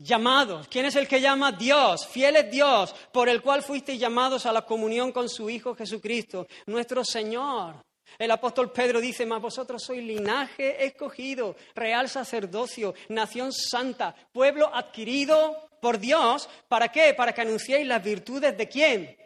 [0.01, 0.67] llamados.
[0.69, 1.53] ¿Quién es el que llama?
[1.53, 2.07] Dios.
[2.07, 6.47] Fiel es Dios, por el cual fuisteis llamados a la comunión con su Hijo Jesucristo,
[6.67, 7.77] nuestro Señor.
[8.19, 15.71] El apóstol Pedro dice, mas vosotros sois linaje escogido, real sacerdocio, nación santa, pueblo adquirido
[15.81, 16.49] por Dios.
[16.67, 17.15] ¿Para qué?
[17.15, 19.17] Para que anunciéis las virtudes de quién?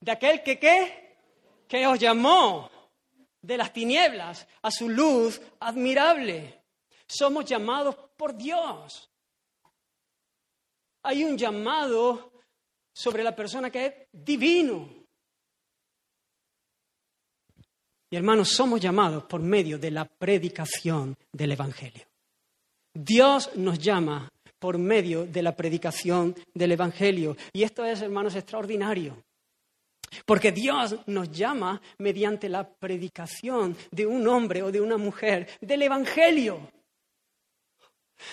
[0.00, 1.16] De aquel que qué?
[1.68, 2.68] Que os llamó
[3.40, 6.62] de las tinieblas a su luz admirable.
[7.06, 9.09] Somos llamados por Dios.
[11.02, 12.32] Hay un llamado
[12.92, 14.88] sobre la persona que es divino.
[18.10, 22.04] Y hermanos, somos llamados por medio de la predicación del Evangelio.
[22.92, 24.28] Dios nos llama
[24.58, 27.36] por medio de la predicación del Evangelio.
[27.52, 29.22] Y esto es, hermanos, extraordinario.
[30.26, 35.82] Porque Dios nos llama mediante la predicación de un hombre o de una mujer del
[35.82, 36.68] Evangelio.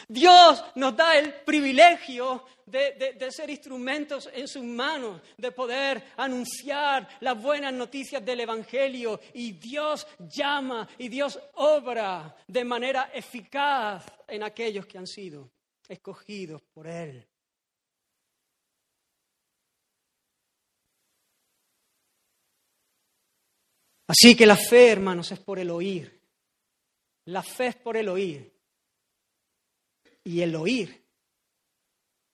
[0.08, 7.42] Dios nos da el privilegio de, ser instrumentos en sus manos, de poder anunciar las
[7.42, 9.20] buenas noticias del Evangelio.
[9.34, 15.50] Y Dios llama y Dios obra de manera eficaz en aquellos que han sido
[15.88, 17.26] escogidos por Él.
[24.10, 26.18] Así que la fe, hermanos, es por el oír.
[27.26, 28.57] La fe es por el oír
[30.28, 31.06] y el oír,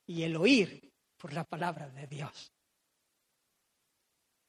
[0.07, 2.51] y el oír por la palabra de Dios.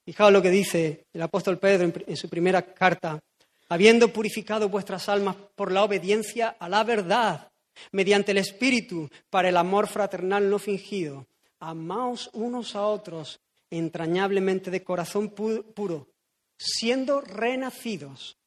[0.02, 3.22] Fijaos lo que dice el apóstol Pedro en, su primera carta,
[3.68, 7.52] habiendo purificado vuestras almas por la obediencia a la verdad,
[7.92, 11.26] mediante el Espíritu, para el amor fraternal no fingido,
[11.60, 16.08] amaos unos a otros entrañablemente de corazón puro,
[16.56, 18.38] siendo renacidos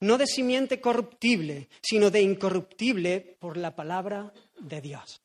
[0.00, 5.20] no de simiente corruptible, sino de incorruptible por la palabra de Dios.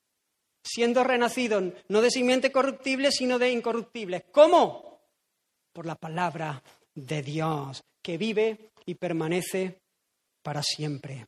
[0.64, 4.26] Siendo renacido no de simiente corruptible, sino de incorruptible.
[4.32, 5.02] ¿Cómo?
[5.72, 6.62] Por la palabra
[6.94, 9.82] de Dios, que vive y permanece
[10.42, 11.28] para siempre.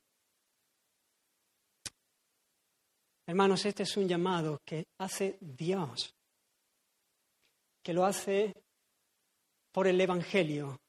[3.25, 6.13] Hermanos, este es un llamado que hace Dios.
[7.83, 8.53] que lo hace
[9.71, 10.80] por el Evangelio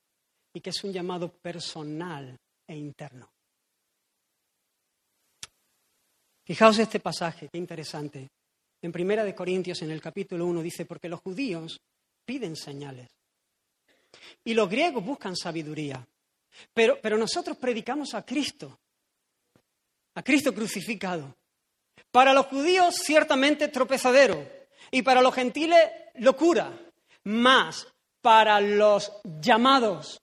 [0.52, 3.30] y que es un llamado personal e interno.
[6.44, 8.28] Fijaos este pasaje, qué interesante.
[8.82, 11.80] En Primera de Corintios, en el capítulo 1, dice, porque los judíos
[12.24, 13.08] piden señales
[14.44, 16.06] y los griegos buscan sabiduría,
[16.74, 18.78] pero, pero nosotros predicamos a Cristo,
[20.14, 21.36] a Cristo crucificado.
[22.10, 24.46] Para los judíos ciertamente tropezadero
[24.90, 25.80] y para los gentiles
[26.14, 26.78] locura,
[27.24, 27.86] más
[28.20, 30.21] para los llamados,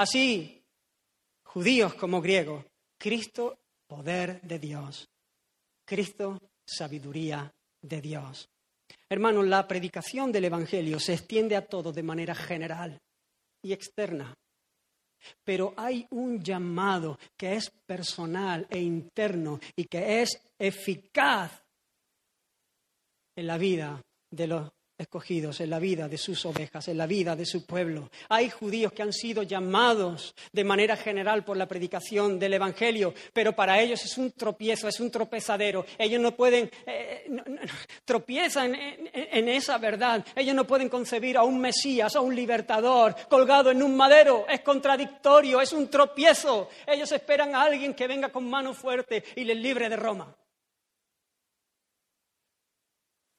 [0.00, 0.64] así
[1.42, 2.64] judíos como griegos,
[2.96, 5.10] Cristo poder de Dios,
[5.84, 8.48] Cristo sabiduría de Dios.
[9.10, 12.98] Hermanos, la predicación del Evangelio se extiende a todos de manera general
[13.62, 14.34] y externa.
[15.44, 21.62] Pero hay un llamado que es personal e interno y que es eficaz
[23.36, 24.70] en la vida de los
[25.00, 28.10] escogidos, en la vida de sus ovejas, en la vida de su pueblo.
[28.28, 33.54] Hay judíos que han sido llamados de manera general por la predicación del Evangelio, pero
[33.54, 35.86] para ellos es un tropiezo, es un tropezadero.
[35.98, 37.24] Ellos no pueden, eh,
[38.04, 40.24] tropiezan en, esa verdad.
[40.36, 44.46] Ellos no pueden concebir a un Mesías, a un libertador colgado en un madero.
[44.48, 46.68] Es contradictorio, es un tropiezo.
[46.86, 50.34] Ellos esperan a alguien que venga con mano fuerte y les libre de Roma.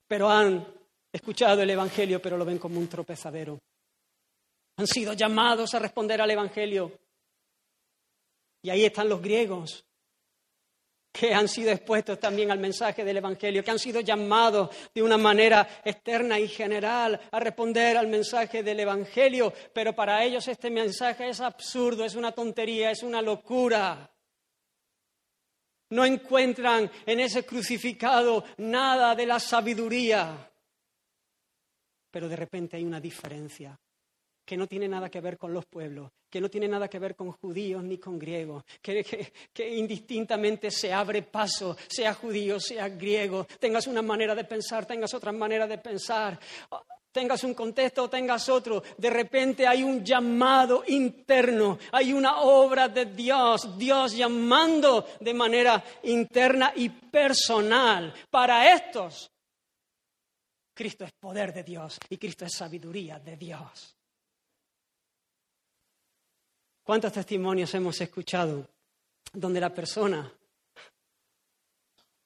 [0.08, 0.81] Pero han
[1.12, 3.60] escuchado el Evangelio, pero lo ven como un tropezadero.
[4.78, 6.92] Han sido llamados a responder al Evangelio.
[8.64, 9.86] Y ahí están los griegos,
[11.12, 15.18] que han sido expuestos también al mensaje del Evangelio, que han sido llamados de una
[15.18, 21.30] manera externa y general a responder al mensaje del Evangelio, pero para ellos este mensaje
[21.30, 24.10] es absurdo, es una tontería, es una locura.
[25.90, 30.51] No encuentran en ese crucificado nada de la sabiduría
[32.12, 33.80] pero de repente hay una diferencia
[34.46, 37.16] que no tiene nada que ver con los pueblos, que no tiene nada que ver
[37.16, 43.48] con judíos ni con griegos, que, que, indistintamente se abre paso, sea judío, sea griego,
[43.60, 46.38] tengas una manera de pensar, tengas otra manera de pensar,
[47.12, 52.88] tengas un contexto o tengas otro, de repente hay un llamado interno, hay una obra
[52.88, 59.32] de Dios, Dios llamando de manera interna y personal para estos
[60.74, 63.96] Cristo es poder de Dios y Cristo es sabiduría de Dios.
[66.84, 68.68] ¿Cuántos testimonios hemos escuchado
[69.34, 70.32] donde la persona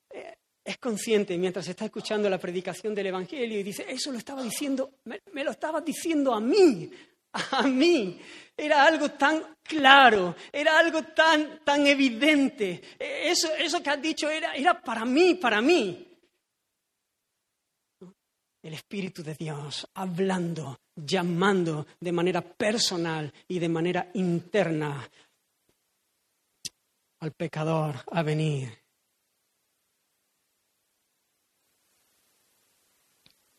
[0.10, 4.42] eh, es consciente mientras está escuchando la predicación del Evangelio y dice, eso lo estaba
[4.42, 6.90] diciendo, me, lo estaba diciendo a mí,
[7.34, 8.20] a mí.
[8.58, 12.82] Era algo tan claro, era algo tan, tan evidente.
[12.98, 16.15] Eh, eso, eso que has dicho era, era para mí, para mí
[18.66, 25.08] el Espíritu de Dios hablando, llamando de manera personal y de manera interna
[27.20, 28.76] al pecador a venir.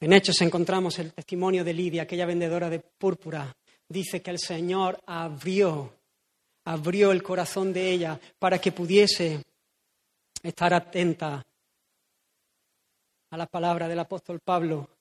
[0.01, 3.57] En Hechos encontramos el testimonio de Lidia, aquella vendedora de púrpura.
[3.89, 6.01] Dice que el Señor abrió,
[6.65, 9.41] abrió el corazón de ella para que pudiese
[10.43, 11.47] estar atenta
[13.31, 14.96] a la palabra del apóstol Pablo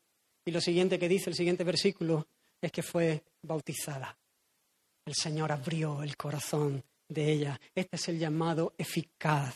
[0.45, 2.27] y lo siguiente que dice el siguiente versículo
[2.61, 4.17] es que fue bautizada.
[5.05, 7.59] El Señor abrió el corazón de ella.
[7.73, 9.55] Este es el llamado eficaz,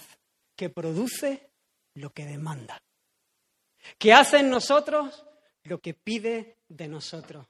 [0.56, 1.50] que produce
[1.96, 2.82] lo que demanda.
[3.98, 5.26] Que hace en nosotros
[5.64, 7.48] lo que pide de nosotros.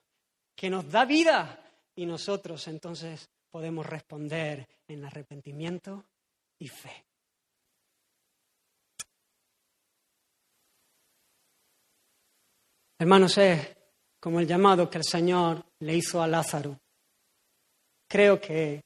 [0.56, 1.66] Que nos da vida
[1.96, 6.06] y nosotros entonces podemos responder en arrepentimiento
[6.60, 7.09] y fe.
[13.02, 13.78] Hermanos, es
[14.20, 16.78] como el llamado que el Señor le hizo a Lázaro.
[18.10, 18.84] Creo que,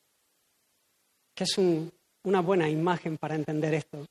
[1.34, 4.06] que es una buena imagen para entender esto.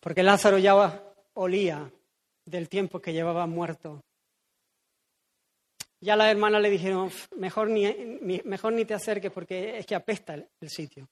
[0.00, 1.00] Porque Lázaro ya
[1.34, 1.88] olía
[2.44, 4.02] del tiempo que llevaba muerto.
[6.00, 7.86] Ya la hermana le dijeron, mejor ni,
[8.44, 11.06] mejor ni te acerques porque es que apesta el sitio.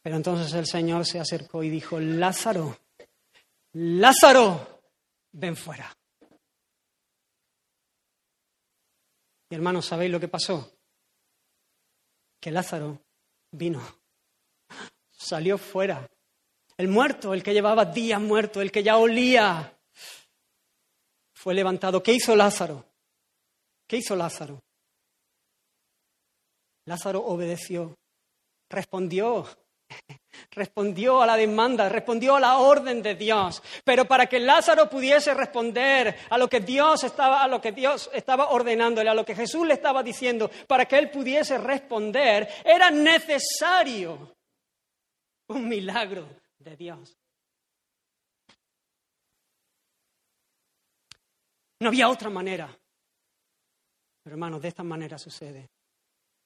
[0.00, 2.76] Pero entonces el Señor se acercó y dijo, Lázaro,
[3.72, 4.71] Lázaro,
[5.32, 5.92] ven fuera.
[9.50, 10.78] Y hermanos, ¿sabéis lo que pasó?
[12.40, 12.98] Que Lázaro
[13.50, 13.80] vino,
[15.10, 16.08] salió fuera.
[16.76, 19.78] El muerto, el que llevaba días muerto, el que ya olía,
[21.34, 22.02] fue levantado.
[22.02, 22.84] ¿Qué hizo Lázaro?
[23.86, 24.62] ¿Qué hizo Lázaro?
[26.86, 27.94] Lázaro obedeció,
[28.68, 29.46] respondió
[30.50, 33.62] respondió a la demanda, respondió a la orden de Dios.
[33.84, 38.10] Pero para que Lázaro pudiese responder a lo que Dios estaba, a lo que Dios
[38.12, 42.90] estaba ordenándole, a lo que Jesús le estaba diciendo, para que él pudiese responder, era
[42.90, 44.36] necesario
[45.48, 46.28] un milagro
[46.58, 47.16] de Dios.
[51.80, 52.68] No había otra manera.
[54.22, 55.71] Pero hermanos, de esta manera sucede.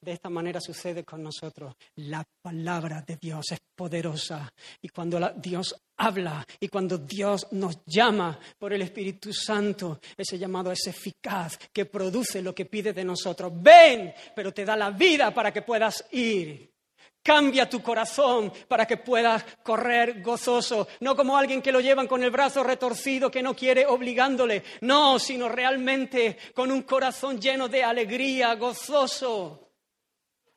[0.06, 1.74] De esta manera sucede con nosotros.
[1.96, 4.48] La palabra de Dios es poderosa
[4.80, 10.70] y cuando Dios habla y cuando Dios nos llama por el Espíritu Santo, ese llamado
[10.70, 13.50] es eficaz, que produce lo que pide de nosotros.
[13.56, 16.72] Ven, pero te da la vida para que puedas ir.
[17.20, 22.22] Cambia tu corazón para que puedas correr gozoso, no como alguien que lo llevan con
[22.22, 27.82] el brazo retorcido, que no quiere obligándole, no, sino realmente con un corazón lleno de
[27.82, 29.65] alegría, gozoso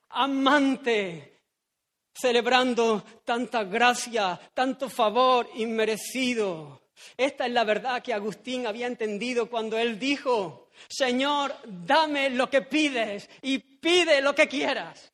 [0.10, 1.42] amante,
[2.14, 6.90] celebrando tanta gracia, tanto favor inmerecido.
[7.16, 12.62] Esta es la verdad que Agustín había entendido cuando él dijo, Señor, dame lo que
[12.62, 15.14] pides y pide lo que quieras.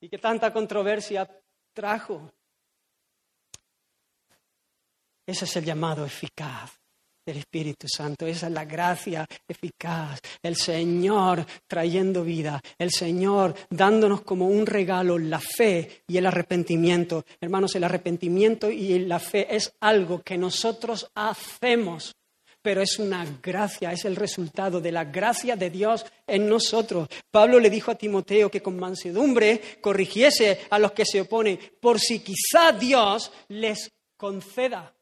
[0.00, 1.28] Y que tanta controversia
[1.72, 2.30] trajo.
[5.26, 6.83] Ese es el llamado eficaz
[7.24, 8.26] del Espíritu Santo.
[8.26, 10.20] Esa es la gracia eficaz.
[10.42, 12.60] El Señor trayendo vida.
[12.78, 17.24] El Señor dándonos como un regalo la fe y el arrepentimiento.
[17.40, 22.14] Hermanos, el arrepentimiento y la fe es algo que nosotros hacemos.
[22.60, 27.08] Pero es una gracia, es el resultado de la gracia de Dios en nosotros.
[27.30, 32.00] Pablo le dijo a Timoteo que con mansedumbre corrigiese a los que se oponen, por
[32.00, 34.94] si quizá Dios les conceda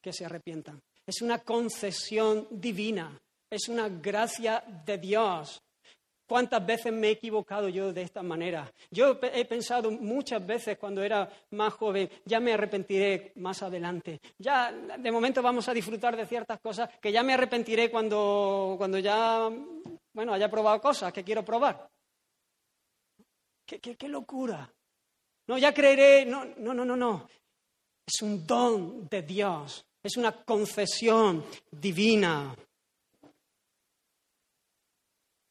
[0.00, 0.80] que se arrepientan.
[1.06, 5.62] Es una concesión divina, es una gracia de Dios.
[6.26, 8.72] ¿Cuántas veces me he equivocado yo de esta manera?
[8.90, 14.18] Yo he pensado muchas veces cuando era más joven, ya me arrepentiré más adelante.
[14.38, 18.98] Ya de momento vamos a disfrutar de ciertas cosas que ya me arrepentiré cuando, cuando
[18.98, 19.50] ya,
[20.14, 21.86] bueno, haya probado cosas que quiero probar.
[23.66, 24.72] ¿Qué, qué, qué locura?
[25.48, 27.28] No, ya creeré, no, no, no, no, no.
[28.06, 29.84] Es un don de Dios.
[30.02, 32.54] Es una concesión divina.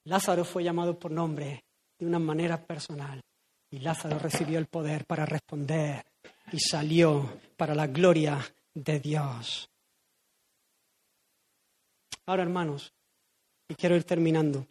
[0.05, 1.63] Lázaro fue llamado por nombre
[1.97, 3.21] de una manera personal
[3.69, 6.03] y Lázaro recibió el poder para responder
[6.51, 8.39] y salió para la gloria
[8.73, 9.69] de Dios.
[12.25, 12.91] Ahora, hermanos,
[13.69, 14.67] y quiero ir terminando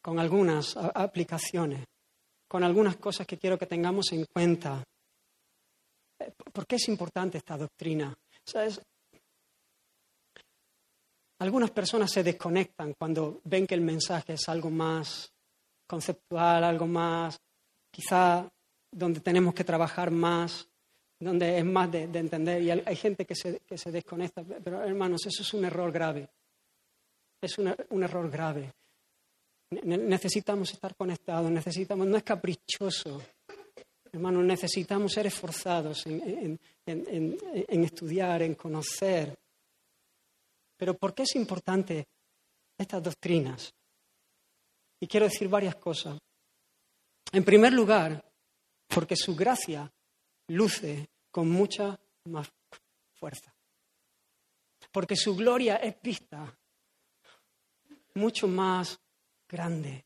[0.00, 1.84] con algunas aplicaciones,
[2.46, 4.84] con algunas cosas que quiero que tengamos en cuenta
[6.52, 8.16] ¿Por qué es importante esta doctrina?
[11.38, 15.32] Algunas personas se desconectan cuando ven que el mensaje es algo más
[15.86, 17.38] conceptual, algo más,
[17.90, 18.48] quizá
[18.90, 20.68] donde tenemos que trabajar más,
[21.18, 22.62] donde es más de, entender.
[22.62, 24.42] Y hay, gente que se, que se, desconecta.
[24.42, 26.28] Pero hermanos, eso es un error grave.
[27.40, 28.72] Es un error grave.
[29.82, 33.20] Necesitamos estar conectados, necesitamos, no es caprichoso
[34.14, 36.60] Hermanos, necesitamos ser esforzados en,
[37.66, 39.36] estudiar, en conocer.
[40.76, 42.06] Pero ¿por qué es importante
[42.78, 43.74] estas doctrinas?
[45.00, 46.16] Y quiero decir varias cosas.
[47.32, 48.24] En primer lugar,
[48.86, 49.92] porque su gracia
[50.46, 52.48] luce con mucha más
[53.14, 53.52] fuerza.
[54.92, 56.56] Porque su gloria es vista
[58.14, 58.96] mucho más
[59.48, 60.04] grande,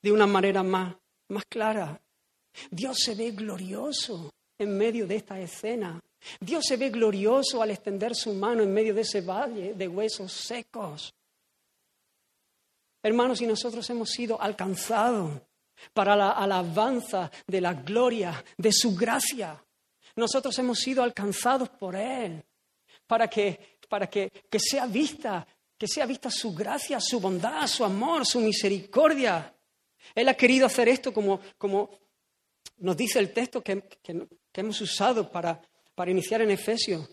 [0.00, 0.96] de una manera más,
[1.28, 2.00] más clara.
[2.70, 6.00] Dios se ve glorioso en medio de esta escena.
[6.40, 10.32] Dios se ve glorioso al extender su mano en medio de ese valle de huesos
[10.32, 11.14] secos.
[13.02, 15.40] Hermanos, y nosotros hemos sido alcanzados
[15.92, 19.62] para la alabanza de la gloria, de su gracia.
[20.16, 22.42] Nosotros hemos sido alcanzados por Él
[23.06, 25.46] para que, para que, que sea vista,
[25.76, 29.54] que sea vista su gracia, su bondad, su amor, su misericordia.
[30.14, 31.90] Él ha querido hacer esto como, como
[32.78, 33.82] nos dice el texto que,
[34.54, 35.60] hemos usado para,
[35.94, 37.08] para iniciar en Efesios,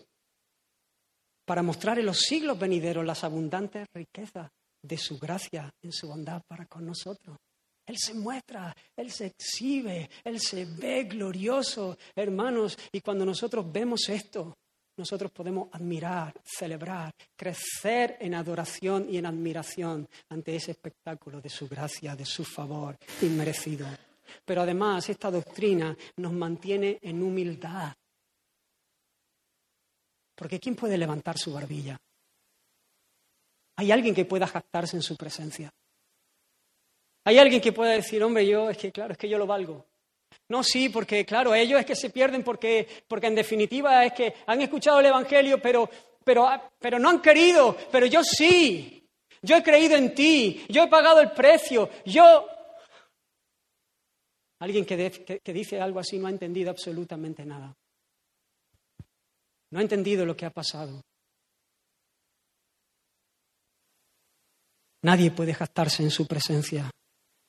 [1.44, 4.50] para mostrar en los siglos venideros las abundantes riquezas
[4.82, 7.36] de su gracia en su bondad para con nosotros.
[7.86, 14.08] Él se muestra, Él se exhibe, Él se ve glorioso, hermanos, y cuando nosotros vemos
[14.08, 14.56] esto,
[14.96, 21.68] nosotros podemos admirar, celebrar, crecer en adoración y en admiración ante ese espectáculo de su
[21.68, 23.86] gracia, de su favor inmerecido.
[24.44, 27.94] Pero además esta doctrina nos mantiene en humildad.
[30.34, 31.98] Porque ¿quién puede levantar su barbilla?
[33.76, 35.72] ¿Hay alguien que pueda jactarse en su presencia?
[37.24, 39.84] Hay alguien que pueda decir, hombre, yo es que, claro, es que yo lo valgo.
[40.48, 44.34] No, sí, porque, claro, ellos es que se pierden porque, porque en definitiva es que
[44.46, 45.90] han escuchado el Evangelio, pero,
[46.24, 46.48] pero,
[46.78, 48.92] pero no han querido, pero yo sí.
[49.42, 52.48] Yo he creído en ti, yo he pagado el precio, yo...
[54.60, 57.74] Alguien que, que dice algo así no ha entendido absolutamente nada.
[59.70, 61.02] No ha entendido lo que ha pasado.
[65.02, 66.90] Nadie puede jactarse en su presencia.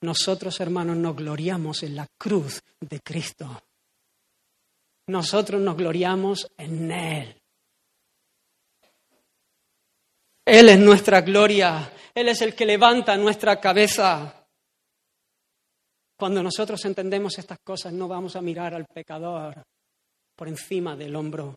[0.02, 3.62] Nosotros, hermanos, nos gloriamos en la cruz de Cristo.
[5.08, 7.36] Nosotros nos gloriamos en Él.
[10.44, 11.92] Él es nuestra gloria.
[12.14, 14.37] Él es el que levanta nuestra cabeza.
[16.18, 19.62] Cuando nosotros entendemos estas cosas, no vamos a mirar al pecador
[20.36, 21.56] por encima del hombro,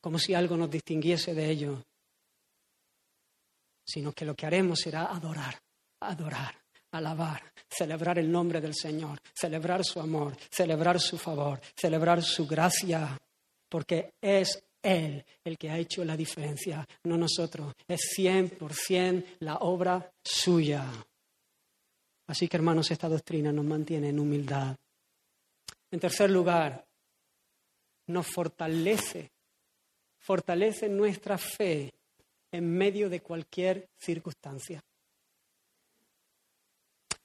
[0.00, 1.82] como si algo nos distinguiese de ello
[3.88, 5.58] sino que lo que haremos será adorar,
[6.00, 6.54] adorar,
[6.92, 13.16] alabar, celebrar el nombre del Señor, celebrar su amor, celebrar su favor, celebrar su gracia,
[13.66, 17.72] porque es Él el que ha hecho la diferencia, no nosotros.
[17.86, 20.84] Es cien por cien la obra suya.
[22.28, 24.76] Así que, hermanos, esta doctrina nos mantiene en humildad.
[25.90, 26.86] En tercer lugar,
[28.06, 29.30] nos fortalece,
[30.18, 31.92] fortalece nuestra fe
[32.52, 34.82] en medio de cualquier circunstancia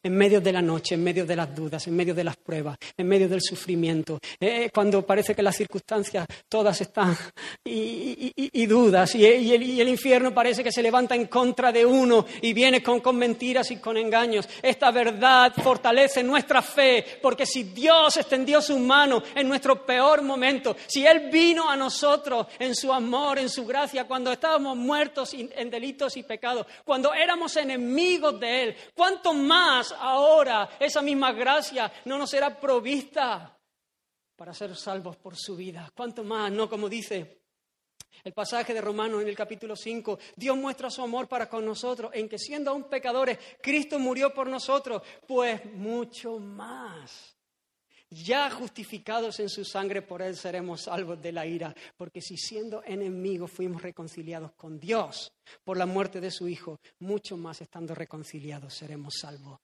[0.04, 2.78] en medio de la noche, en medio de las dudas, en medio de las pruebas,
[2.97, 7.18] en medio del sufrimiento, eh, cuando parece que las circunstancias todas están
[7.64, 12.84] y, dudas y, el, infierno parece que se levanta en contra de uno y viene
[12.84, 14.47] con, con mentiras y con engaños.
[14.62, 20.76] Esta verdad fortalece nuestra fe, porque si Dios extendió su mano en nuestro peor momento,
[20.88, 25.70] si Él vino a nosotros en su amor, en su gracia, cuando estábamos muertos en
[25.70, 32.17] delitos y pecados, cuando éramos enemigos de Él, ¿cuánto más ahora esa misma gracia no
[32.17, 33.57] nos será provista
[34.35, 35.91] para ser salvos por su vida.
[35.95, 36.69] ¿Cuánto más, no?
[36.69, 37.43] Como dice
[38.23, 42.11] el pasaje de Romanos en el capítulo 5, Dios muestra su amor para con nosotros
[42.13, 47.35] en que siendo aún pecadores, Cristo murió por nosotros, pues mucho más.
[48.09, 52.83] Ya justificados en su sangre, por él seremos salvos de la ira, porque si siendo
[52.83, 55.33] enemigos fuimos reconciliados con Dios
[55.63, 59.59] por la muerte de su Hijo, mucho más estando reconciliados seremos salvos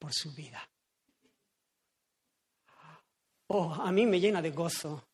[0.00, 0.68] por su vida.
[3.48, 5.04] Oh, a mí me llena de gozo.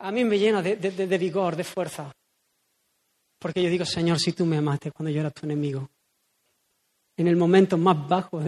[0.00, 2.12] A mí me llena de, vigor, de fuerza.
[3.38, 5.88] Porque yo digo, Señor, si tú me amaste cuando yo era tu enemigo,
[7.16, 8.42] en el momento más bajo,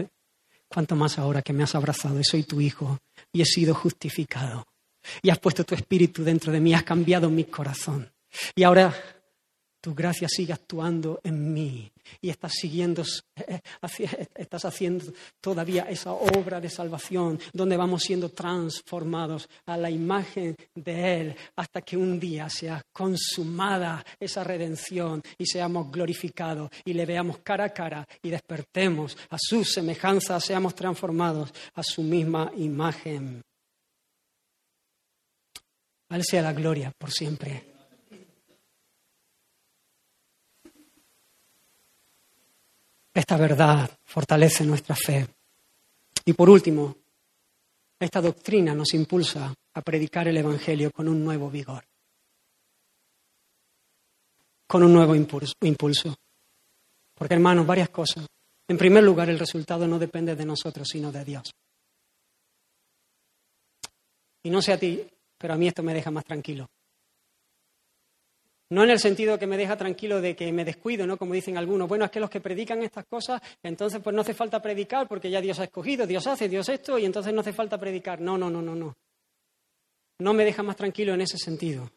[0.67, 2.99] cuanto más ahora que me has abrazado y soy tu hijo
[3.31, 4.67] y he sido justificado.
[5.21, 8.11] Y has puesto tu espíritu dentro de mí, has cambiado mi corazón.
[8.55, 8.93] Y ahora
[9.85, 13.03] tu gracia sigue actuando en mí y estás siguiendo,
[13.35, 13.59] eh,
[13.99, 20.55] eh, estás haciendo todavía esa obra de salvación donde vamos siendo transformados a la imagen
[20.73, 27.05] de Él hasta que un día sea consumada esa redención y seamos glorificados y le
[27.05, 33.39] veamos cara a cara y despertemos a su semejanza, seamos transformados a su misma imagen.
[36.09, 37.74] A sea la gloria por siempre.
[43.15, 45.25] Esta verdad fortalece nuestra fe.
[46.25, 46.97] Y por último,
[47.97, 51.85] esta doctrina nos impulsa a predicar el Evangelio con un nuevo vigor,
[54.67, 56.13] con un nuevo impulso.
[57.13, 58.27] Porque, hermanos, varias cosas.
[58.67, 61.53] En primer lugar, el resultado no depende de nosotros, sino de Dios.
[64.43, 65.07] Y no sé a ti,
[65.37, 66.67] pero a mí esto me deja más tranquilo.
[68.69, 71.17] No en el sentido que me deja tranquilo de que me descuido, ¿no?
[71.17, 74.33] Como dicen algunos, bueno, es que los que predican estas cosas, entonces pues no hace
[74.33, 77.53] falta predicar porque ya Dios ha escogido, Dios hace, Dios esto, y entonces no hace
[77.53, 78.19] falta predicar.
[78.19, 78.95] No, no, no, no, no.
[80.19, 81.91] No me deja más tranquilo en ese sentido.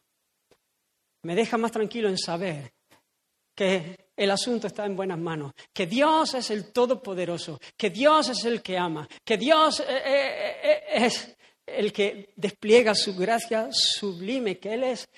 [1.23, 2.73] Me deja más tranquilo en saber
[3.55, 8.45] que el asunto está en buenas manos, que Dios es el Todopoderoso, que Dios es
[8.45, 14.59] el que ama, que Dios eh, eh, eh, es el que despliega su gracia sublime,
[14.59, 15.09] que Él es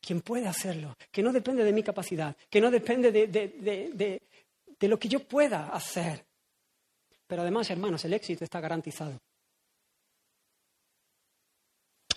[0.00, 4.22] quien puede hacerlo, que no depende de mi capacidad, que no depende de,
[4.88, 6.24] lo que yo pueda hacer.
[7.26, 9.20] Pero además, hermanos, el éxito está garantizado.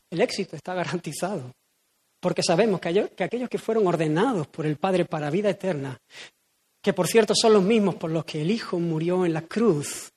[0.09, 1.51] El éxito está garantizado.
[2.19, 5.99] Porque sabemos que, que aquellos que fueron ordenados por el Padre para vida eterna,
[6.81, 10.13] que por cierto son los mismos por los que el Hijo murió en la cruz,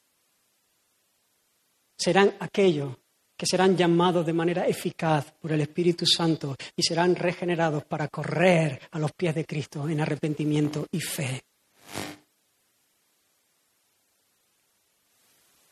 [1.99, 2.97] serán aquellos
[3.37, 8.81] que serán llamados de manera eficaz por el Espíritu Santo y serán regenerados para correr
[8.91, 11.43] a los pies de Cristo en arrepentimiento y fe.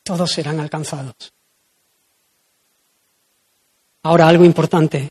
[0.02, 1.32] Todos serán alcanzados.
[4.02, 5.08] Ahora algo importante.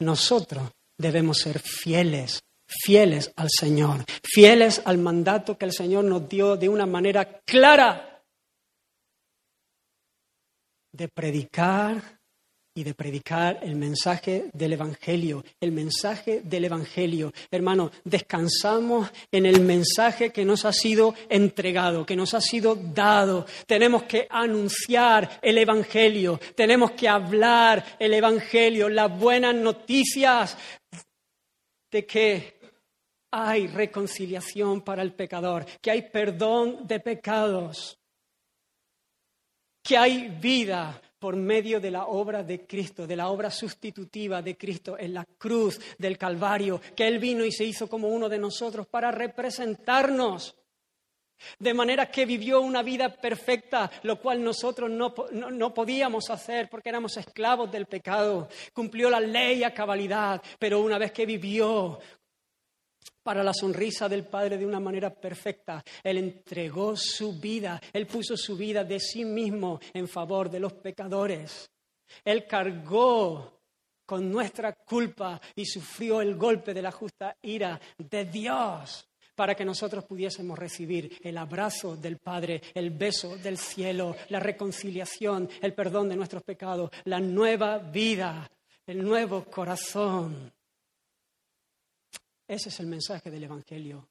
[0.00, 6.56] Nosotros debemos ser fieles, fieles al Señor, fieles al mandato que el Señor nos dio
[6.56, 8.15] de una manera clara
[10.96, 12.16] de predicar
[12.74, 17.32] y de predicar el mensaje del Evangelio, el mensaje del Evangelio.
[17.50, 23.46] Hermano, descansamos en el mensaje que nos ha sido entregado, que nos ha sido dado.
[23.66, 30.58] Tenemos que anunciar el Evangelio, tenemos que hablar el Evangelio, las buenas noticias
[31.90, 32.56] de que
[33.30, 37.98] hay reconciliación para el pecador, que hay perdón de pecados,
[39.86, 44.56] que hay vida por medio de la obra de Cristo, de la obra sustitutiva de
[44.56, 48.38] Cristo en la cruz del Calvario, que Él vino y se hizo como uno de
[48.38, 50.56] nosotros para representarnos.
[51.58, 56.88] De manera que vivió una vida perfecta, lo cual nosotros no, no, podíamos hacer porque
[56.88, 58.48] éramos esclavos del pecado.
[58.72, 61.98] Cumplió la ley a cabalidad, pero una vez que vivió
[63.22, 65.82] para la sonrisa del Padre de una manera perfecta.
[66.02, 70.74] Él entregó su vida, Él puso su vida de sí mismo en favor de los
[70.74, 71.70] pecadores.
[72.24, 73.60] Él cargó
[74.06, 79.64] con nuestra culpa y sufrió el golpe de la justa ira de Dios para que
[79.64, 86.08] nosotros pudiésemos recibir el abrazo del Padre, el beso del cielo, la reconciliación, el perdón
[86.08, 88.50] de nuestros pecados, la nueva vida,
[88.86, 90.55] el nuevo corazón.
[92.46, 94.08] Ese es el mensaje del Evangelio.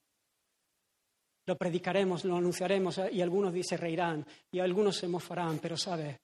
[1.46, 6.20] Lo predicaremos, lo anunciaremos y algunos se reirán y algunos se mofarán, pero sabe,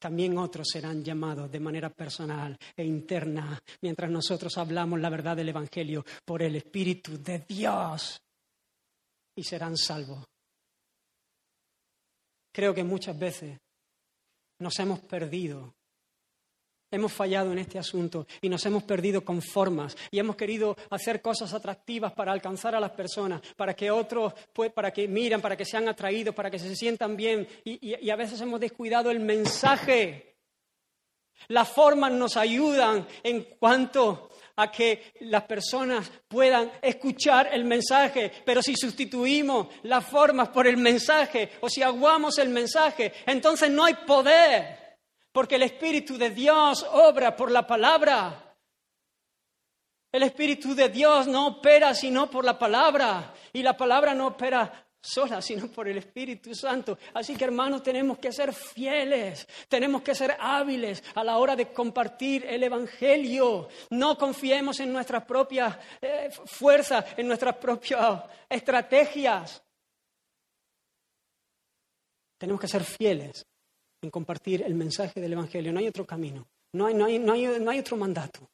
[0.00, 5.50] también otros serán llamados de manera personal e interna mientras nosotros hablamos la verdad del
[5.50, 8.18] Evangelio por el Espíritu de Dios
[9.36, 10.24] y serán salvos.
[12.50, 13.58] Creo que muchas veces
[14.58, 15.74] nos hemos perdido
[16.90, 21.22] Hemos fallado en este asunto y nos hemos perdido con formas y hemos querido hacer
[21.22, 25.56] cosas atractivas para alcanzar a las personas, para que otros, pues, para que miren, para
[25.56, 29.20] que sean atraídos, para que se sientan bien y, y a veces hemos descuidado el
[29.20, 30.36] mensaje.
[31.48, 38.62] Las formas nos ayudan en cuanto a que las personas puedan escuchar el mensaje, pero
[38.62, 43.94] si sustituimos las formas por el mensaje o si aguamos el mensaje, entonces no hay
[44.06, 44.79] poder.
[45.32, 48.56] Porque el Espíritu de Dios obra por la palabra.
[50.12, 53.32] El Espíritu de Dios no opera sino por la palabra.
[53.52, 56.98] Y la palabra no opera sola, sino por el Espíritu Santo.
[57.14, 61.72] Así que hermanos, tenemos que ser fieles, tenemos que ser hábiles a la hora de
[61.72, 63.68] compartir el Evangelio.
[63.90, 69.62] No confiemos en nuestras propias eh, fuerzas, en nuestras propias estrategias.
[72.36, 73.46] Tenemos que ser fieles
[74.02, 75.72] en compartir el mensaje del Evangelio.
[75.72, 78.48] No hay otro camino, no hay, no hay, no hay, otro mandato.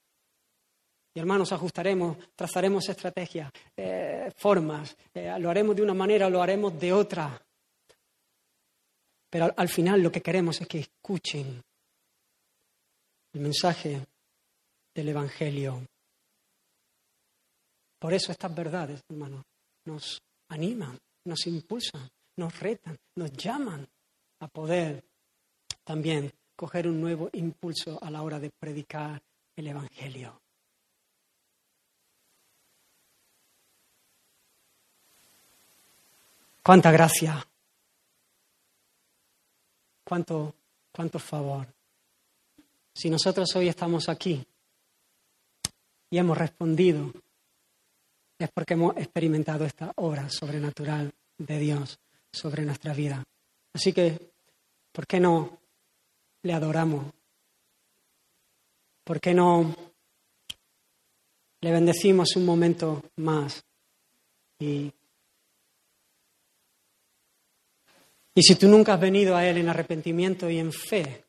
[1.15, 6.79] Y hermanos, ajustaremos, trazaremos estrategias, eh, formas, eh, lo haremos de una manera, lo haremos
[6.79, 7.41] de otra.
[9.31, 11.63] Pero al, final lo que queremos es que escuchen
[13.33, 14.07] el mensaje
[14.95, 15.87] del Evangelio.
[17.99, 19.43] Por eso estas verdades, hermanos,
[19.87, 20.21] nos
[20.51, 23.87] animan, nos impulsan, nos retan, nos llaman
[24.41, 25.03] a poder
[25.87, 29.23] también coger un nuevo impulso a la hora de predicar
[29.55, 30.41] el Evangelio.
[36.61, 37.47] Cuánta gracia,
[40.03, 40.53] cuánto,
[40.91, 41.69] cuánto favor.
[42.93, 44.45] Si nosotros hoy estamos aquí
[46.11, 47.13] y hemos respondido,
[48.37, 52.01] es porque hemos experimentado esta obra sobrenatural de Dios
[52.33, 53.23] sobre nuestra vida.
[53.73, 54.33] Así que,
[54.91, 55.66] ¿por qué no
[56.47, 57.13] le adoramos?
[59.05, 59.75] ¿Por qué no
[61.61, 63.65] le bendecimos un momento más?
[64.59, 64.91] Y,
[68.35, 71.25] y si tú nunca has venido a Él en arrepentimiento y en fe,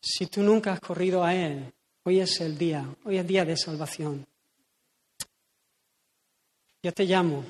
[0.00, 1.72] si tú nunca has corrido a Él,
[2.04, 4.26] hoy es el día, hoy es día de salvación.
[6.82, 7.44] Yo te llamo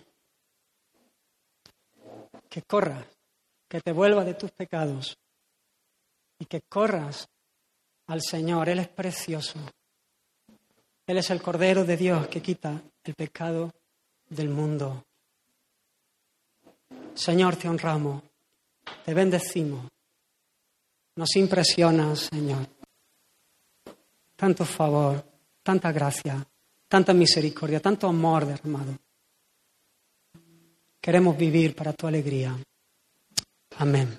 [2.49, 3.05] que corras,
[3.69, 5.19] que te vuelvas de tus pecados
[6.39, 7.29] y que corras
[8.07, 8.69] al Señor.
[8.69, 9.59] Él es precioso.
[11.07, 13.73] Él es el Cordero de Dios que quita el pecado
[14.29, 15.05] del mundo.
[17.15, 18.23] Señor, te honramos,
[19.05, 19.89] te bendecimos.
[21.17, 22.67] Nos impresionas, Señor.
[24.35, 25.25] Tanto favor,
[25.63, 26.47] tanta gracia,
[26.89, 28.99] tanta misericordia, tanto amor derramado.
[31.01, 32.55] Queremos vivir para tu alegría.
[33.79, 34.19] Amén.